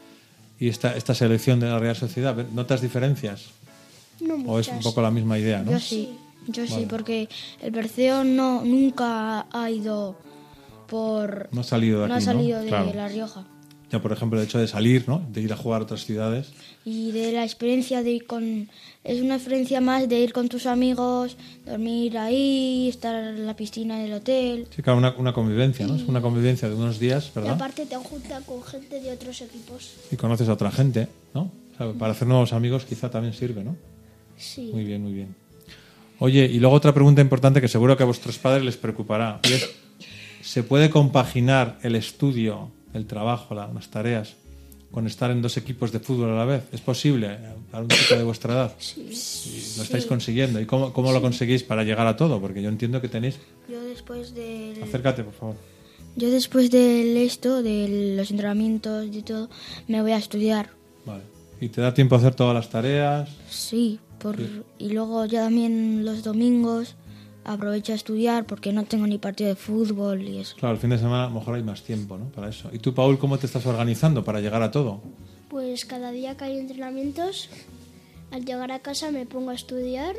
[0.60, 2.36] y esta, esta selección de la Real Sociedad?
[2.54, 3.46] ¿Notas diferencias?
[4.20, 4.78] No ¿O es muchas.
[4.78, 5.72] un poco la misma idea, no?
[5.72, 6.10] Yo sí,
[6.48, 6.76] yo Vale.
[6.84, 7.30] sí, porque
[7.62, 10.18] el Berceo no, nunca ha ido
[10.88, 11.50] por...
[11.52, 12.92] No ha salido de no aquí, ha salido de Claro.
[12.94, 13.46] La Rioja.
[13.92, 15.24] Ya, por ejemplo, el hecho de salir, ¿no?
[15.32, 16.52] De ir a jugar a otras ciudades.
[16.86, 18.68] Y de la experiencia de ir con...
[19.04, 24.00] Es una experiencia más de ir con tus amigos, dormir ahí, estar en la piscina
[24.00, 24.68] del hotel.
[24.76, 25.96] Sí, claro, una, una convivencia, ¿no?
[25.96, 27.54] Es una convivencia de unos días, Y ¿verdad?
[27.54, 29.94] aparte te junta con gente de otros equipos.
[30.12, 31.52] Y conoces a otra gente, ¿no?
[31.74, 33.78] O sea, para hacer nuevos amigos quizá también sirve, ¿no?
[34.36, 34.72] Sí.
[34.74, 35.36] Muy bien, muy bien.
[36.20, 39.40] Oye, y luego otra pregunta importante que seguro que a vuestros padres les preocupará.
[39.44, 39.70] Y es,
[40.56, 44.36] ¿se puede compaginar el estudio, el trabajo, la- las tareas,
[44.90, 46.64] con estar en dos equipos de fútbol a la vez?
[46.72, 47.38] ¿Es posible
[47.70, 48.74] para un chico de vuestra edad?
[48.78, 49.74] Sí.
[49.76, 50.62] Lo estáis consiguiendo.
[50.62, 52.40] ¿Y cómo, cómo lo conseguís para llegar a todo?
[52.40, 53.36] Porque yo entiendo que tenéis...
[53.70, 54.82] Yo después del...
[54.82, 55.56] Acércate, por favor.
[56.16, 59.50] Yo después del esto, de los entrenamientos y todo,
[59.90, 60.70] me voy a estudiar.
[61.06, 61.24] Vale.
[61.60, 63.28] ¿Y te da tiempo a hacer todas las tareas?
[63.50, 64.38] Sí, por...
[64.80, 66.96] y luego ya también los domingos
[67.46, 70.56] aprovecho a estudiar porque no tengo ni partido de fútbol y eso.
[70.58, 72.26] Claro, el fin de semana a lo mejor hay más tiempo, ¿no?
[72.30, 72.70] Para eso.
[72.74, 75.02] ¿Y tú, Paul, cómo te estás organizando para llegar a todo?
[75.50, 77.50] Pues cada día que hay entrenamientos,
[78.32, 80.16] al llegar a casa me pongo a estudiar,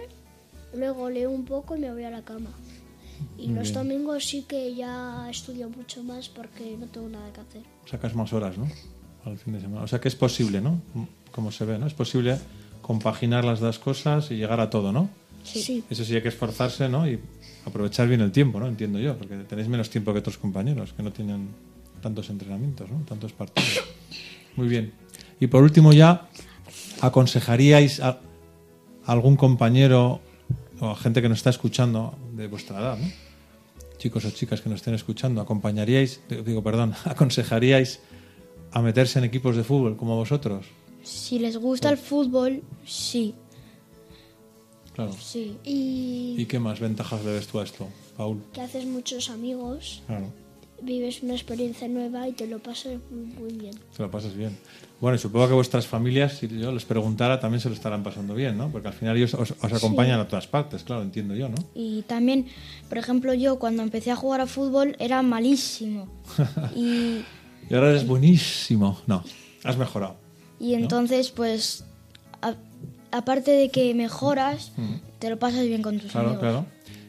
[0.74, 2.50] luego leo un poco y me voy a la cama.
[3.38, 3.74] Y Muy los bien.
[3.74, 7.62] domingos sí que ya estudio mucho más porque no tengo nada que hacer.
[7.90, 8.68] Sacas más horas, ¿no?
[9.24, 9.82] Al fin de semana.
[9.82, 10.80] O sea que es posible, ¿no?
[11.32, 11.86] Como se ve, ¿no?
[11.86, 12.38] Es posible
[12.82, 15.08] compaginar las dos cosas y llegar a todo, ¿no?
[15.46, 15.84] Sí.
[15.88, 17.08] Eso sí hay que esforzarse, ¿no?
[17.08, 17.18] Y
[17.64, 18.66] aprovechar bien el tiempo, ¿no?
[18.66, 21.48] Entiendo yo, porque tenéis menos tiempo que otros compañeros que no tienen
[22.00, 22.98] tantos entrenamientos, ¿no?
[23.04, 23.84] Tantos partidos.
[24.56, 24.92] Muy bien.
[25.40, 26.28] Y por último ya,
[27.00, 28.20] ¿aconsejaríais a
[29.04, 30.20] algún compañero
[30.80, 33.26] o a gente que nos está escuchando de vuestra edad, ¿no?
[33.98, 38.00] chicos o chicas que nos estén escuchando, ¿acompañaríais, digo, perdón, aconsejaríais
[38.72, 40.66] a meterse en equipos de fútbol como vosotros?
[41.02, 43.34] Si les gusta el fútbol, sí.
[44.96, 45.12] Claro.
[45.20, 45.56] Sí.
[45.62, 48.42] Y ¿Y qué más ventajas le ves tú a esto, Paul?
[48.52, 50.32] que haces muchos amigos, Claro,
[50.82, 53.74] vives una experiencia nueva y te lo pasas muy, bien.
[53.96, 54.56] te lo pasas bien.
[55.00, 58.34] Bueno, y supongo que vuestras familias, si yo les preguntara, también se lo estarán pasando
[58.34, 58.70] bien, ¿no?
[58.72, 61.56] Porque al final ellos os, os acompañan a todas partes, claro, entiendo yo, ¿no?
[61.74, 62.46] Y también,
[62.88, 66.08] por ejemplo, yo cuando empecé a jugar a fútbol era malísimo.
[66.74, 67.20] y,
[67.68, 68.98] Y ahora eres buenísimo.
[69.06, 69.22] No,
[69.64, 70.16] has mejorado.
[70.58, 71.84] y entonces, pues,
[73.16, 74.72] aparte de que mejoras,
[75.18, 76.42] te lo pasas bien con tus Claro, amigos.
[76.42, 76.66] claro.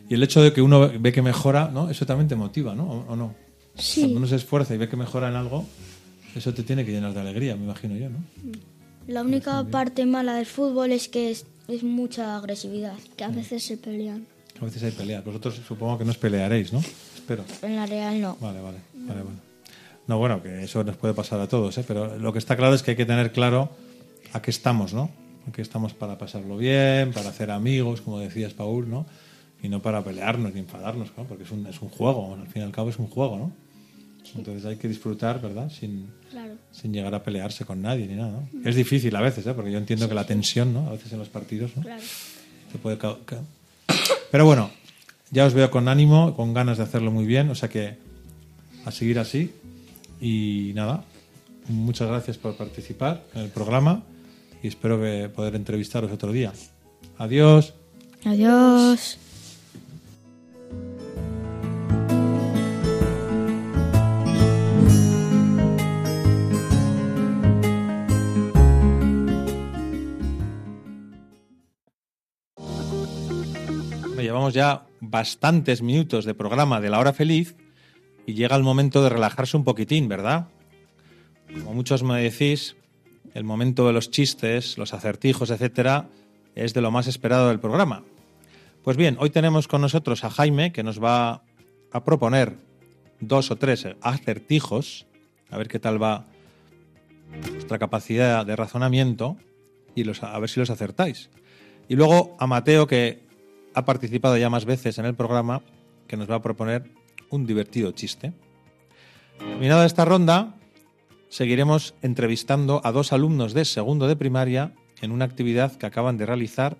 [0.10, 1.90] Y el hecho de que uno ve que mejora, ¿no?
[1.90, 2.84] Eso también te motiva, ¿no?
[2.90, 3.36] ¿O, o no?
[3.76, 4.02] Sí.
[4.02, 5.66] Cuando uno se esfuerza y ve que mejora en algo,
[6.36, 8.18] eso te tiene que llenar de alegría, me imagino yo, ¿no?
[9.08, 12.96] La única parte mala del fútbol es que es, es mucha agresividad.
[13.16, 14.26] Que a veces se pelean.
[14.62, 15.24] A veces hay peleas.
[15.24, 16.80] Vosotros supongo que no os pelearéis, ¿no?
[17.16, 17.44] Espero.
[17.62, 18.38] En la real no.
[18.42, 19.38] Vale, vale, vale, vale.
[20.08, 21.84] No, bueno, que eso nos puede pasar a todos, ¿eh?
[21.88, 23.70] Pero lo que está claro es que hay que tener claro
[24.34, 25.10] a qué estamos, ¿no?
[25.48, 29.06] A qué estamos para pasarlo bien, para hacer amigos, como decías, Paul, ¿no?
[29.64, 32.62] Y no para pelearnos ni enfadarnos, claro, porque es un, es un juego, al fin
[32.62, 33.52] y al cabo es un juego, ¿no?
[34.36, 35.72] Entonces hay que disfrutar, ¿verdad?
[35.72, 36.56] Sin, Claro.
[36.72, 38.70] sin llegar a pelearse con nadie ni nada, ¿no?
[38.70, 39.54] Es difícil a veces, ¿eh?
[39.54, 40.88] Porque yo entiendo que la tensión, ¿no?
[40.88, 41.84] A veces en los partidos, ¿no?
[41.84, 42.02] Claro.
[42.72, 42.98] Se puede
[44.30, 44.70] Pero bueno,
[45.32, 47.98] ya os veo con ánimo, con ganas de hacerlo muy bien, o sea que
[48.86, 49.54] a seguir así.
[50.20, 51.06] Y nada,
[51.70, 54.04] muchas gracias por participar en el programa
[54.68, 56.52] y espero que poder entrevistaros otro día.
[57.18, 57.74] Adiós.
[58.26, 59.18] Adiós.
[74.18, 77.56] Llevamos ya bastantes minutos de programa de la hora feliz
[78.26, 80.50] y llega el momento de relajarse un poquitín, ¿verdad?
[81.54, 82.76] Como muchos me decís,
[83.38, 86.10] el momento de los chistes, los acertijos, etcétera,
[86.56, 88.04] es de lo más esperado del programa.
[88.84, 91.44] Pues bien, hoy tenemos con nosotros a Jaime que nos va
[91.92, 92.58] a proponer
[93.20, 95.06] dos o tres acertijos,
[95.52, 96.26] a ver qué tal va
[97.52, 99.38] vuestra capacidad de razonamiento
[99.94, 101.30] y a ver si los acertáis.
[101.88, 103.22] Y luego a Mateo, que
[103.76, 105.62] ha participado ya más veces en el programa,
[106.08, 106.90] que nos va a proponer
[107.30, 108.34] un divertido chiste.
[109.38, 110.56] Terminada esta ronda,
[111.30, 116.26] seguiremos entrevistando a dos alumnos de segundo de primaria en una actividad que acaban de
[116.26, 116.78] realizar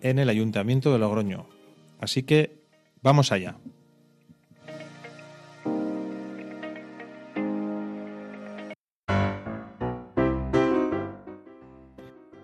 [0.00, 1.46] en el Ayuntamiento de Logroño.
[2.00, 2.62] Así que
[3.02, 3.56] vamos allá.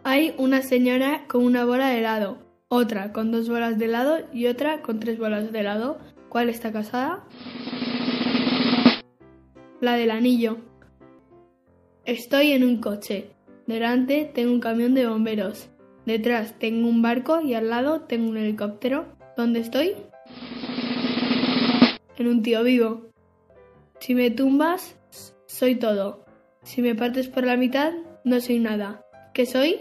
[0.04, 4.46] Hay una señora con una bola de helado, otra con dos bolas de helado y
[4.46, 5.98] otra con tres bolas de helado.
[6.28, 7.24] ¿Cuál está casada?
[9.80, 10.58] La del anillo.
[12.08, 13.32] Estoy en un coche.
[13.66, 15.68] Delante tengo un camión de bomberos.
[16.06, 19.04] Detrás tengo un barco y al lado tengo un helicóptero.
[19.36, 19.92] ¿Dónde estoy?
[22.16, 23.10] En un tío vivo.
[24.00, 24.96] Si me tumbas,
[25.44, 26.24] soy todo.
[26.62, 27.92] Si me partes por la mitad,
[28.24, 29.04] no soy nada.
[29.34, 29.76] ¿Qué soy?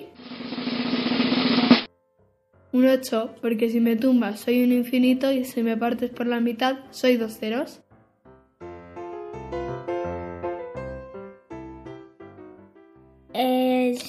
[2.74, 6.42] Un 8, porque si me tumbas soy un infinito y si me partes por la
[6.42, 7.84] mitad soy dos ceros.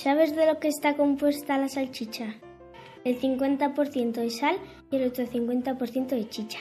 [0.08, 2.36] ¿Sabes de lo que está compuesta la salchicha?
[3.04, 4.56] El 50% de sal
[4.90, 6.60] y el otro 50% de chicha.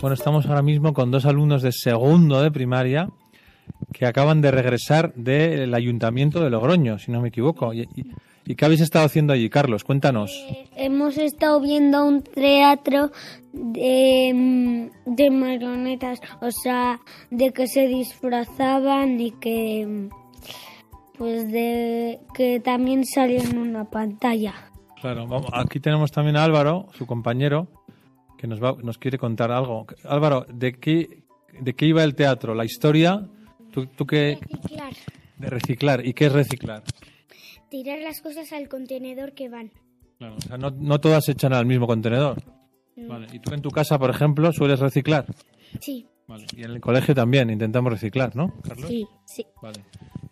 [0.00, 3.08] Bueno, estamos ahora mismo con dos alumnos de segundo de primaria
[3.92, 7.74] que acaban de regresar del Ayuntamiento de Logroño, si no me equivoco.
[7.74, 8.14] ¿Y, y-
[8.46, 9.84] y qué habéis estado haciendo allí, Carlos?
[9.84, 10.46] Cuéntanos.
[10.76, 13.10] Hemos estado viendo un teatro
[13.52, 17.00] de, mm, de marionetas, o sea,
[17.30, 20.08] de que se disfrazaban y que mm,
[21.18, 24.54] pues de que también salían en una pantalla.
[25.00, 27.68] Claro, vamos, aquí tenemos también a Álvaro, su compañero,
[28.38, 29.86] que nos, va, nos quiere contar algo.
[30.04, 31.24] Álvaro, ¿de qué,
[31.60, 32.54] ¿de qué iba el teatro?
[32.54, 33.26] ¿La historia?
[33.70, 34.38] ¿Tú, tú qué?
[34.40, 34.92] Reciclar.
[35.36, 36.06] De reciclar.
[36.06, 36.82] ¿Y qué es reciclar?
[37.70, 39.70] Tirar las cosas al contenedor que van.
[40.18, 42.42] Claro, o sea, no, no todas se echan al mismo contenedor.
[42.96, 43.28] Vale.
[43.32, 45.24] ¿Y tú en tu casa, por ejemplo, sueles reciclar?
[45.80, 46.46] Sí, Vale.
[46.56, 48.88] Y en el colegio también intentamos reciclar, ¿no, Carlos?
[48.88, 49.44] sí, sí.
[49.60, 49.84] Vale.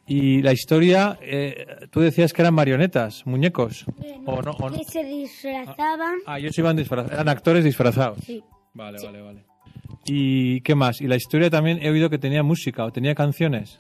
[0.07, 3.85] Y la historia, eh, tú decías que eran marionetas, muñecos.
[4.25, 4.53] ¿O no?
[4.53, 4.79] o no?
[4.79, 6.19] Que se disfrazaban.
[6.25, 7.13] Ah, ellos iban disfrazados.
[7.13, 8.19] Eran actores disfrazados.
[8.25, 8.43] Sí.
[8.75, 9.45] Vale, vale, vale.
[10.07, 11.01] ¿Y qué más?
[11.01, 13.77] Y la historia también he oído que tenía música o tenía canciones.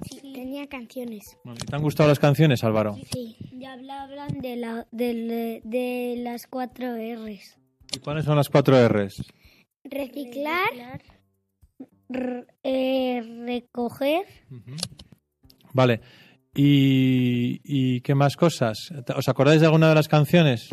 [0.58, 1.36] Tenía canciones.
[1.44, 2.96] Bueno, ¿Te han gustado las canciones, Álvaro?
[3.12, 3.36] Sí.
[3.52, 7.56] Y hablaban de, la, de, de las cuatro R's.
[7.94, 9.22] ¿Y cuáles son las cuatro R's?
[9.84, 11.00] Reciclar,
[12.08, 14.24] r- eh, recoger,
[15.74, 16.00] Vale.
[16.56, 18.90] ¿Y, y qué más cosas?
[19.16, 20.70] ¿Os acordáis de alguna de las canciones?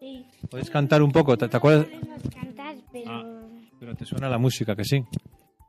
[0.00, 0.24] Sí.
[0.48, 1.36] ¿Podéis cantar un poco?
[1.36, 1.86] ¿Te, te acuerdas?
[2.34, 3.50] cantar, pero...
[3.78, 5.04] Pero te suena la música, que sí.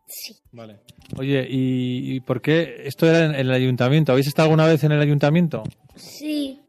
[0.09, 0.35] Sí.
[0.51, 0.79] Vale.
[1.17, 4.11] Oye, ¿y, y por qué esto era en el ayuntamiento?
[4.11, 5.63] ¿Habéis estado alguna vez en el ayuntamiento?
[5.95, 6.59] Sí.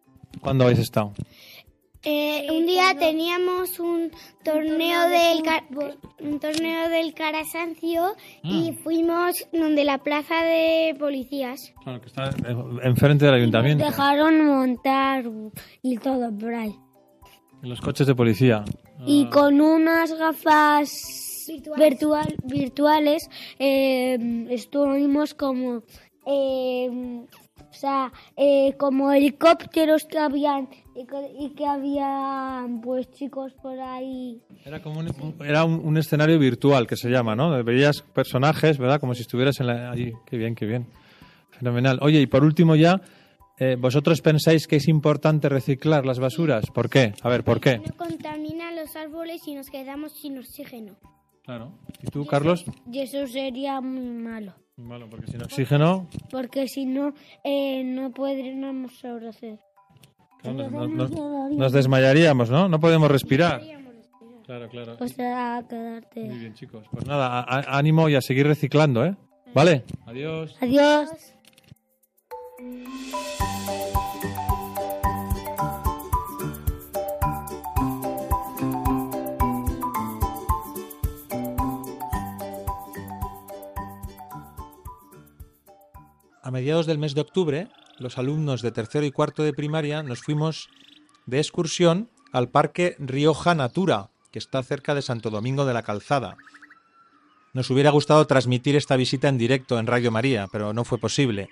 [0.40, 1.12] ¿Cuándo habéis estado?
[2.02, 4.10] Eh, un día teníamos un
[4.42, 5.42] torneo del
[6.20, 11.74] un torneo del Carasancio y fuimos donde la plaza de policías.
[11.82, 12.30] Claro, que está
[12.84, 13.84] enfrente del ayuntamiento.
[13.84, 15.24] Dejaron montar
[15.82, 16.74] y todo por ahí.
[17.62, 18.64] En los coches de policía.
[19.06, 21.29] Y con unas gafas
[21.76, 25.82] virtual, virtuales eh, estuvimos como
[26.26, 26.88] eh,
[27.58, 30.68] o sea, eh, como helicópteros que habían
[31.38, 34.40] y que, había pues chicos por ahí.
[34.64, 37.62] Era como un, un- era un, un escenario virtual que se llama, ¿no?
[37.64, 39.00] Veías personajes, ¿verdad?
[39.00, 40.12] Como si estuvieras en la, allí.
[40.26, 40.86] Qué bien, qué bien.
[41.50, 41.98] Fenomenal.
[42.02, 43.00] Oye, y por último ya,
[43.58, 46.66] eh, ¿vosotros pensáis que es importante reciclar las basuras?
[46.74, 47.14] ¿Por qué?
[47.22, 47.78] A ver, ¿por qué?
[47.78, 50.96] No contamina los árboles y nos quedamos sin oxígeno.
[51.44, 51.72] Claro.
[52.02, 52.64] ¿Y tú, Carlos?
[52.90, 54.52] Y eso sería muy malo.
[54.76, 57.12] Malo, porque sin oxígeno Porque si no,
[57.44, 59.58] eh, no podríamos sobrehacer.
[60.40, 62.68] claro, nos, nos- nos desmayaríamos, ¿no?
[62.68, 63.60] No podemos respirar.
[64.46, 64.96] Claro, claro.
[64.98, 66.20] O sea, quedarte.
[66.24, 66.84] Muy bien, chicos.
[66.90, 69.14] Pues nada, a- a- ánimo y a seguir reciclando, ¿eh?
[69.54, 69.84] ¿Vale?
[70.06, 70.56] Adiós.
[70.60, 71.10] Adiós.
[86.50, 87.68] A mediados del mes de octubre,
[88.00, 90.68] los alumnos de tercero y cuarto de primaria nos fuimos
[91.24, 96.36] de excursión al Parque Rioja Natura, que está cerca de Santo Domingo de la Calzada.
[97.52, 101.50] Nos hubiera gustado transmitir esta visita en directo en Radio María, pero no fue posible.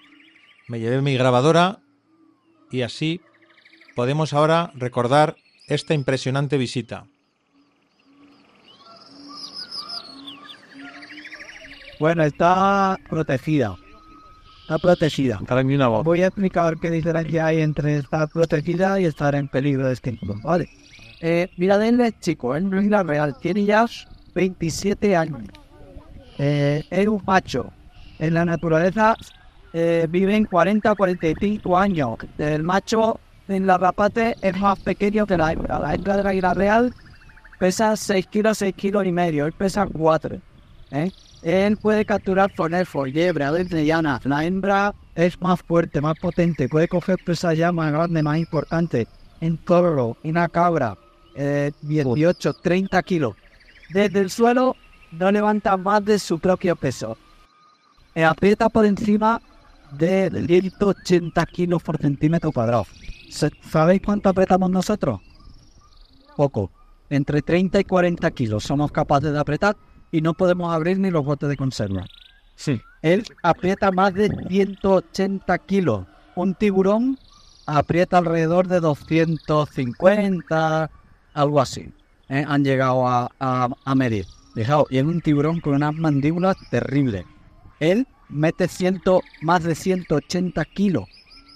[0.67, 1.79] Me llevé mi grabadora
[2.73, 3.21] y así
[3.95, 5.37] podemos ahora recordar
[5.69, 7.07] esta impresionante visita.
[12.01, 13.77] Bueno, está protegida.
[14.69, 15.41] Está protegida.
[16.03, 20.43] Voy a explicar qué diferencia hay entre estar protegida y estar en peligro de extinción.
[20.43, 20.69] Vale.
[21.23, 21.79] Eh, mira,
[22.21, 23.35] chico, es la real.
[23.41, 23.87] Tiene ya
[24.35, 25.41] 27 años.
[26.37, 27.73] Eh, es un macho.
[28.19, 29.17] En la naturaleza
[29.73, 32.19] eh, viven 40 45 años.
[32.37, 35.79] El macho en la rapate es más pequeño que la hembra.
[35.79, 36.93] La hembra de la águila real
[37.59, 39.47] pesa 6 kilos, 6 kilos y medio.
[39.47, 40.37] Él pesa 4.
[40.91, 41.11] ¿eh?
[41.43, 44.21] Él puede capturar con aves de llana.
[44.25, 46.69] La hembra es más fuerte, más potente.
[46.69, 49.07] Puede coger presas ya más grandes, más importantes.
[49.41, 50.97] Un toro, una cabra,
[51.37, 53.37] eh, 18, 30 kilos.
[53.91, 54.75] Desde el suelo
[55.13, 57.17] no levanta más de su propio peso.
[58.15, 59.41] Eh, aprieta por encima
[59.93, 62.87] de 180 kilos por centímetro cuadrado.
[63.31, 65.21] ¿Sabéis cuánto apretamos nosotros?
[66.37, 66.71] Poco.
[67.11, 69.77] Entre 30 y 40 kilos somos capaces de apretar
[70.11, 72.05] y no podemos abrir ni los botes de conserva.
[72.57, 72.81] Sí.
[73.03, 76.07] Él aprieta más de 180 kilos.
[76.35, 77.19] Un tiburón
[77.67, 80.91] aprieta alrededor de 250,
[81.35, 81.93] algo así.
[82.29, 82.45] ¿eh?
[82.47, 84.27] Han llegado a, a- a medir.
[84.55, 87.25] Fijaos, y es un tiburón con unas mandíbulas terribles.
[87.81, 91.05] Él mete ciento, más de 180 kilos.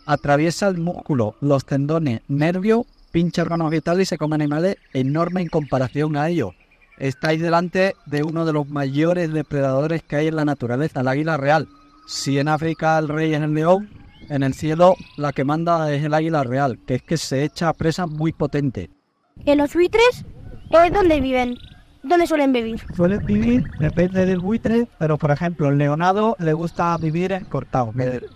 [0.06, 5.48] Atraviesa el músculo, los tendones, nervios, pincha órganos vitales y se come animales enormes en
[5.48, 6.52] comparación a ellos.
[6.98, 11.36] Estáis delante de uno de los mayores depredadores que hay en la naturaleza, el águila
[11.36, 11.68] real.
[12.06, 13.88] Si en África el rey es el león,
[14.28, 17.68] en el cielo la que manda es el águila real, que es que se echa
[17.68, 18.88] a presas muy potentes.
[19.44, 20.24] ¿En los buitres?
[20.70, 21.56] ¿O es donde viven?
[22.02, 22.80] ¿Dónde suelen vivir?
[22.94, 27.92] Suelen vivir, depende del buitre, pero por ejemplo, el leonado le gusta vivir en cortado,
[27.92, 28.28] que de,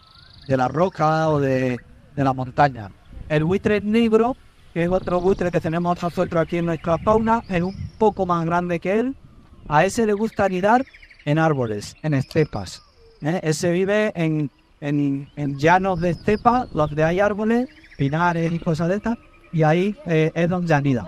[0.47, 1.79] de la roca o de,
[2.15, 2.91] de la montaña.
[3.29, 4.37] El buitre negro,
[4.77, 8.45] que es otro buitre que tenemos nosotros aquí en nuestra fauna, es un poco más
[8.45, 9.16] grande que él.
[9.68, 10.85] A ese le gusta anidar
[11.24, 12.83] en árboles, en estepas.
[13.22, 13.41] ¿eh?
[13.43, 14.51] Ese vive en,
[14.83, 19.16] en, en llanos de estepa, donde hay árboles, pinares y cosas de estas,
[19.51, 21.07] y ahí eh, es donde anida.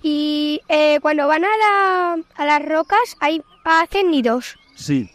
[0.00, 4.54] Y eh, cuando van a, la- a las rocas, ahí hacen nidos.
[4.76, 5.10] Sí.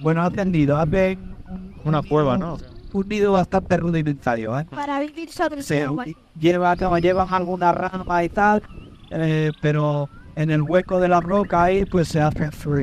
[0.00, 1.36] Bueno, ha tendido, hacen
[1.84, 2.58] Una cueva, ¿no?
[2.92, 4.66] Un nido bastante rudimentario, ¿eh?
[4.70, 6.04] Para vivir sobre Se el agua.
[6.38, 8.62] lleva, como llevan alguna rama y tal,
[9.10, 12.74] eh, pero en el hueco de la roca ahí pues se hace su,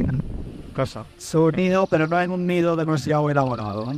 [0.75, 1.05] Casa.
[1.17, 3.91] su nido, pero no es un nido demasiado elaborado.
[3.91, 3.97] ¿eh?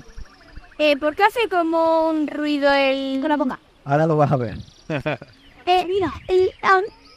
[0.78, 3.20] Eh, ¿Por qué hace como un ruido el...
[3.20, 3.60] Con la boca?
[3.84, 4.58] Ahora lo vas a ver.
[5.66, 6.50] Eh, mira, el,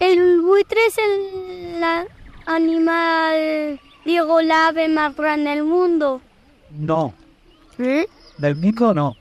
[0.01, 2.05] el buitre es el la-
[2.45, 6.20] animal, digo, la ave más grande del mundo.
[6.70, 7.14] No,
[7.78, 8.07] ¿Eh?
[8.43, 9.16] Del mico no.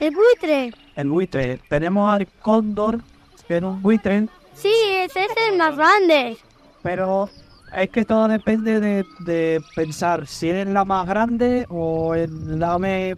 [0.00, 0.72] ¿El buitre?
[0.96, 1.60] El buitre.
[1.68, 3.00] Tenemos al cóndor,
[3.46, 4.72] que es un buitre, Sí,
[5.04, 6.36] ese es el más grande.
[6.82, 7.28] pero
[7.76, 13.16] es que todo depende de, de pensar si es la más grande o el ave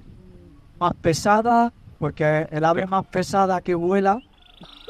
[0.79, 4.19] más pesada, porque el ave más pesada que vuela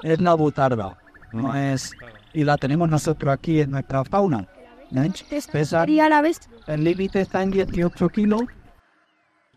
[0.03, 0.97] es la butarda.
[1.33, 1.93] No es,
[2.33, 4.47] y la tenemos nosotros aquí en nuestra fauna.
[4.95, 5.11] ¿eh?
[5.53, 5.85] Pesa-
[6.67, 8.43] el límite está en 18 kilos.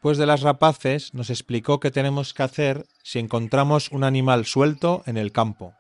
[0.04, 5.02] Después de las rapaces, nos explicó qué tenemos que hacer si encontramos un animal suelto
[5.06, 5.76] en el campo.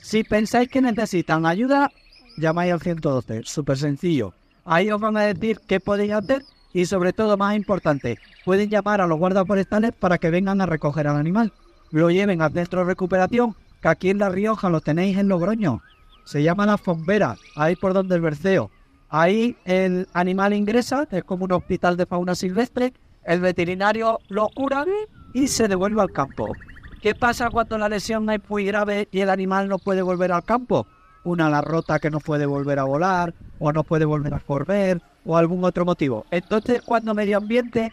[0.00, 1.92] Si pensáis que necesitan ayuda,
[2.36, 3.42] llamáis al 112.
[3.44, 4.34] Súper sencillo.
[4.64, 9.00] Ahí os van a decir qué podéis hacer y sobre todo, más importante, pueden llamar
[9.00, 11.52] a los guardas forestales para que vengan a recoger al animal.
[11.92, 15.82] Lo lleven al centro de recuperación, que aquí en La Rioja lo tenéis en Logroño.
[16.24, 18.72] Se llama La Fombera, ahí por donde el Berceo.
[19.14, 22.94] Ahí el animal ingresa, es como un hospital de fauna silvestre,
[23.24, 24.86] el veterinario lo cura
[25.34, 26.54] y se devuelve al campo.
[27.02, 30.44] ¿Qué pasa cuando la lesión es muy grave y el animal no puede volver al
[30.44, 30.86] campo?
[31.24, 35.02] Una ala rota que no puede volver a volar, o no puede volver a correr,
[35.26, 36.24] o algún otro motivo.
[36.30, 37.92] Entonces, cuando Medio Ambiente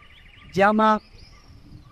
[0.53, 1.01] llama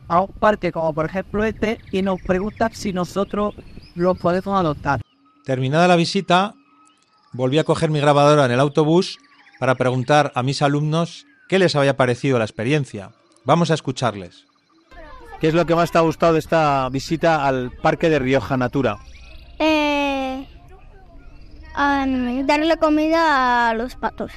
[0.07, 3.55] a un parque como por ejemplo este y nos pregunta si nosotros
[3.93, 5.01] lo podemos adoptar.
[5.43, 6.55] Terminada la visita,
[7.37, 9.19] volví a coger mi grabadora en el autobús
[9.59, 13.11] para preguntar a mis alumnos qué les había parecido la experiencia.
[13.45, 14.45] Vamos a escucharles.
[15.39, 18.57] ¿Qué es lo que más te ha gustado de esta visita al Parque de Rioja
[18.57, 18.97] Natura?
[19.59, 20.45] Eh,
[21.75, 24.31] am, darle comida a los patos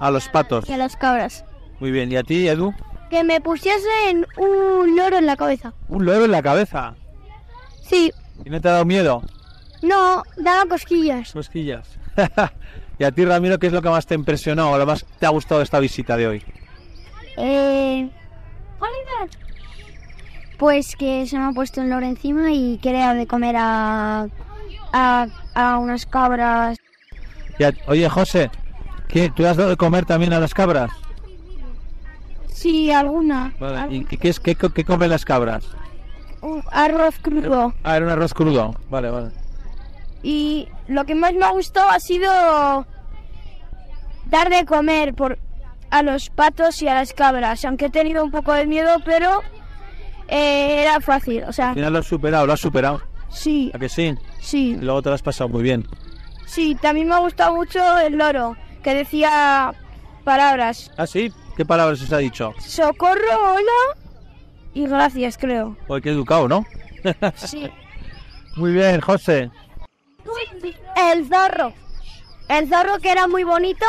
[0.00, 0.68] A los patos.
[0.68, 1.44] y a las cabras.
[1.80, 2.10] Muy bien.
[2.10, 2.72] ¿Y a ti, Edu?
[3.10, 5.72] Que me pusiesen un loro en la cabeza.
[5.88, 6.94] Un loro en la cabeza.
[7.88, 8.12] Sí,
[8.44, 9.22] ¿Y no te ha dado miedo?
[9.82, 11.32] no, daba cosquillas.
[11.32, 11.86] Cosquillas.
[12.98, 15.26] ¿Y a ti, Ramiro, qué es lo que más te impresionó o lo más te
[15.26, 16.42] ha gustado de esta visita de hoy?
[17.36, 18.08] Eh,
[20.58, 23.26] pues que se me ha puesto un loro encima y que le he dado de
[23.26, 24.26] comer a,
[24.92, 26.76] a, a unas cabras.
[27.58, 28.50] Y a- oye, José,
[29.06, 30.90] ¿qué, ¿tú has dado de comer también a las cabras?
[32.52, 33.52] Sí, alguna.
[33.60, 33.94] Vale.
[33.94, 35.64] ¿Y, y qué, es, qué, qué comen las cabras?
[36.40, 37.72] Un arroz crudo.
[37.84, 38.74] Ah, era un arroz crudo.
[38.90, 39.30] Vale, vale.
[40.24, 42.86] Y lo que más me ha gustado ha sido
[44.26, 45.38] dar de comer por,
[45.90, 47.64] a los patos y a las cabras.
[47.64, 49.42] Aunque he tenido un poco de miedo, pero
[50.28, 51.44] eh, era fácil.
[51.44, 53.02] O sea, Al final lo has superado, lo has superado.
[53.30, 54.14] sí, ¿A que sí?
[54.40, 54.70] sí.
[54.70, 55.86] Y luego te lo has pasado muy bien.
[56.46, 59.74] Sí, también me ha gustado mucho el loro, que decía
[60.24, 60.90] palabras.
[60.96, 61.30] ¿Ah, sí?
[61.56, 62.54] ¿Qué palabras os ha dicho?
[62.60, 64.00] Socorro, hola
[64.72, 65.76] y gracias, creo.
[66.02, 66.64] Qué educado, ¿no?
[67.34, 67.68] Sí.
[68.56, 69.50] Muy bien, José.
[70.96, 71.72] El zorro.
[72.48, 73.84] El zorro que era muy bonito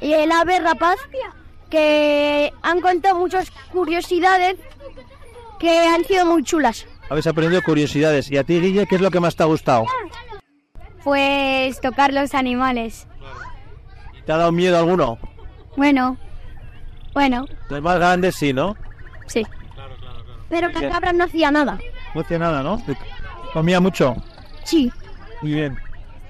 [0.00, 0.96] y el ave rapaz
[1.70, 4.56] que han contado muchas curiosidades
[5.58, 6.86] que han sido muy chulas.
[7.08, 8.30] Habéis aprendido curiosidades.
[8.30, 9.86] ¿Y a ti, Guille, qué es lo que más te ha gustado?
[11.04, 13.06] Pues tocar los animales.
[14.26, 15.18] ¿Te ha dado miedo alguno?
[15.76, 16.16] Bueno,
[17.14, 18.76] bueno, Los más grandes sí, ¿no?
[19.26, 19.44] sí.
[20.48, 20.82] Pero Bien.
[20.82, 21.78] la cabra no hacía nada.
[22.14, 22.80] No hacía nada, ¿no?
[23.54, 24.14] ¿Comía mucho?
[24.64, 24.92] Sí.
[25.42, 25.78] Muy bien.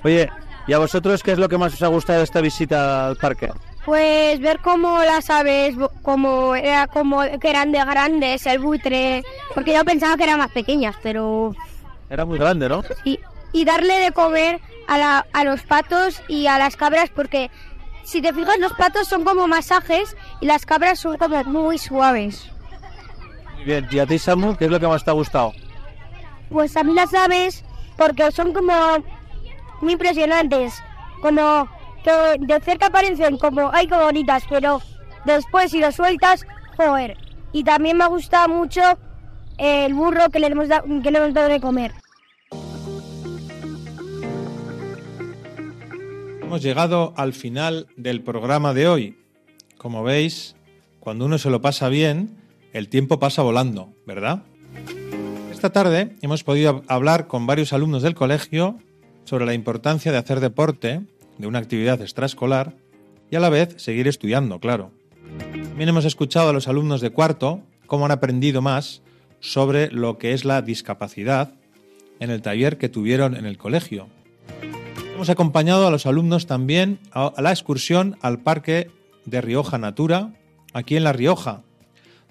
[0.03, 0.31] Oye,
[0.67, 3.17] ¿y a vosotros qué es lo que más os ha gustado de esta visita al
[3.17, 3.51] parque?
[3.85, 9.23] Pues ver cómo las aves, como era como que eran de grandes, el buitre,
[9.55, 11.55] porque yo pensaba que eran más pequeñas, pero
[12.09, 12.83] Era muy grande, ¿no?
[13.05, 13.19] y,
[13.53, 17.51] y darle de comer a, la- a los patos y a las cabras, porque
[18.05, 22.51] si te fijas los patos son como masajes y las cabras son como muy suaves.
[23.57, 23.89] Muy bien.
[23.91, 25.53] ¿Y a ti, Samu, qué es lo que más te ha gustado?
[26.51, 27.65] Pues a mí las aves,
[27.97, 28.73] porque son como
[29.81, 30.75] muy impresionantes,
[32.05, 34.81] que de cerca parecen como, ay, qué bonitas, pero
[35.25, 36.45] después si las sueltas,
[36.77, 37.17] joder.
[37.53, 38.81] Y también me gusta mucho
[39.59, 40.69] el burro que le hemos,
[41.03, 41.93] que le hemos dado de comer.
[46.43, 49.19] Hemos llegado al final del programa de hoy.
[49.79, 50.55] Como veis,
[51.01, 52.37] cuando uno se lo pasa bien,
[52.73, 54.43] el tiempo pasa volando, ¿verdad?
[55.63, 58.81] Esta tarde hemos podido hablar con varios alumnos del colegio
[59.23, 61.03] sobre la importancia de hacer deporte,
[61.39, 62.75] de una actividad extraescolar,
[63.31, 64.91] y a la vez seguir estudiando, claro.
[65.53, 69.03] También hemos escuchado a los alumnos de cuarto cómo han aprendido más
[69.39, 71.55] sobre lo que es la discapacidad
[72.19, 74.09] en el taller que tuvieron en el colegio.
[75.15, 78.91] Hemos acompañado a los alumnos también a la excursión al Parque
[79.27, 80.35] de Rioja Natura,
[80.73, 81.63] aquí en La Rioja,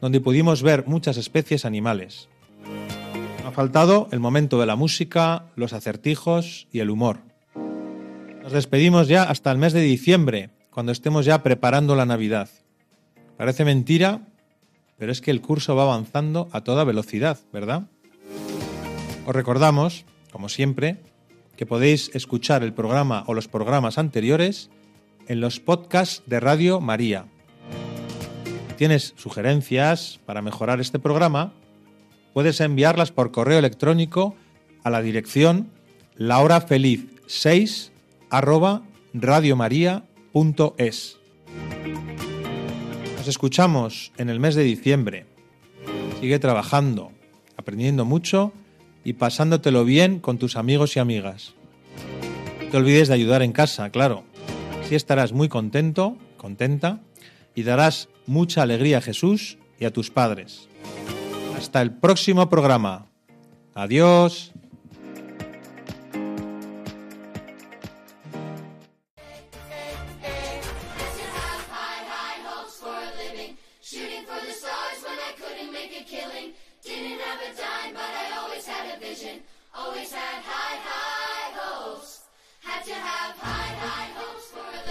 [0.02, 2.28] donde pudimos ver muchas especies animales.
[3.52, 7.20] Faltado el momento de la música, los acertijos y el humor.
[8.42, 12.50] Nos despedimos ya hasta el mes de diciembre, cuando estemos ya preparando la Navidad.
[13.38, 14.22] Parece mentira,
[14.98, 17.84] pero es que el curso va avanzando a toda velocidad, ¿verdad?
[19.26, 21.02] Os recordamos, como siempre,
[21.58, 24.70] que podéis escuchar el programa o los programas anteriores
[25.28, 27.26] en los podcasts de Radio María.
[28.70, 31.54] Si tienes sugerencias para mejorar este programa,
[32.34, 34.36] puedes enviarlas por correo electrónico
[34.84, 35.70] a la dirección
[36.18, 37.92] lahorafeliz6
[38.30, 38.84] arroba.
[43.18, 45.26] Nos escuchamos en el mes de diciembre.
[46.20, 47.12] Sigue trabajando,
[47.58, 48.54] aprendiendo mucho
[49.04, 51.54] y pasándotelo bien con tus amigos y amigas.
[52.64, 54.24] No te olvides de ayudar en casa, claro.
[54.82, 57.02] Así estarás muy contento, contenta
[57.54, 60.70] y darás mucha alegría a Jesús y a tus padres.
[61.62, 63.06] Hasta el próximo programa.
[63.76, 64.52] Adiós.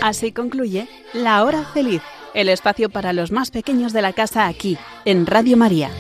[0.01, 2.01] Así concluye La Hora Feliz,
[2.33, 5.91] el espacio para los más pequeños de la casa aquí, en Radio María.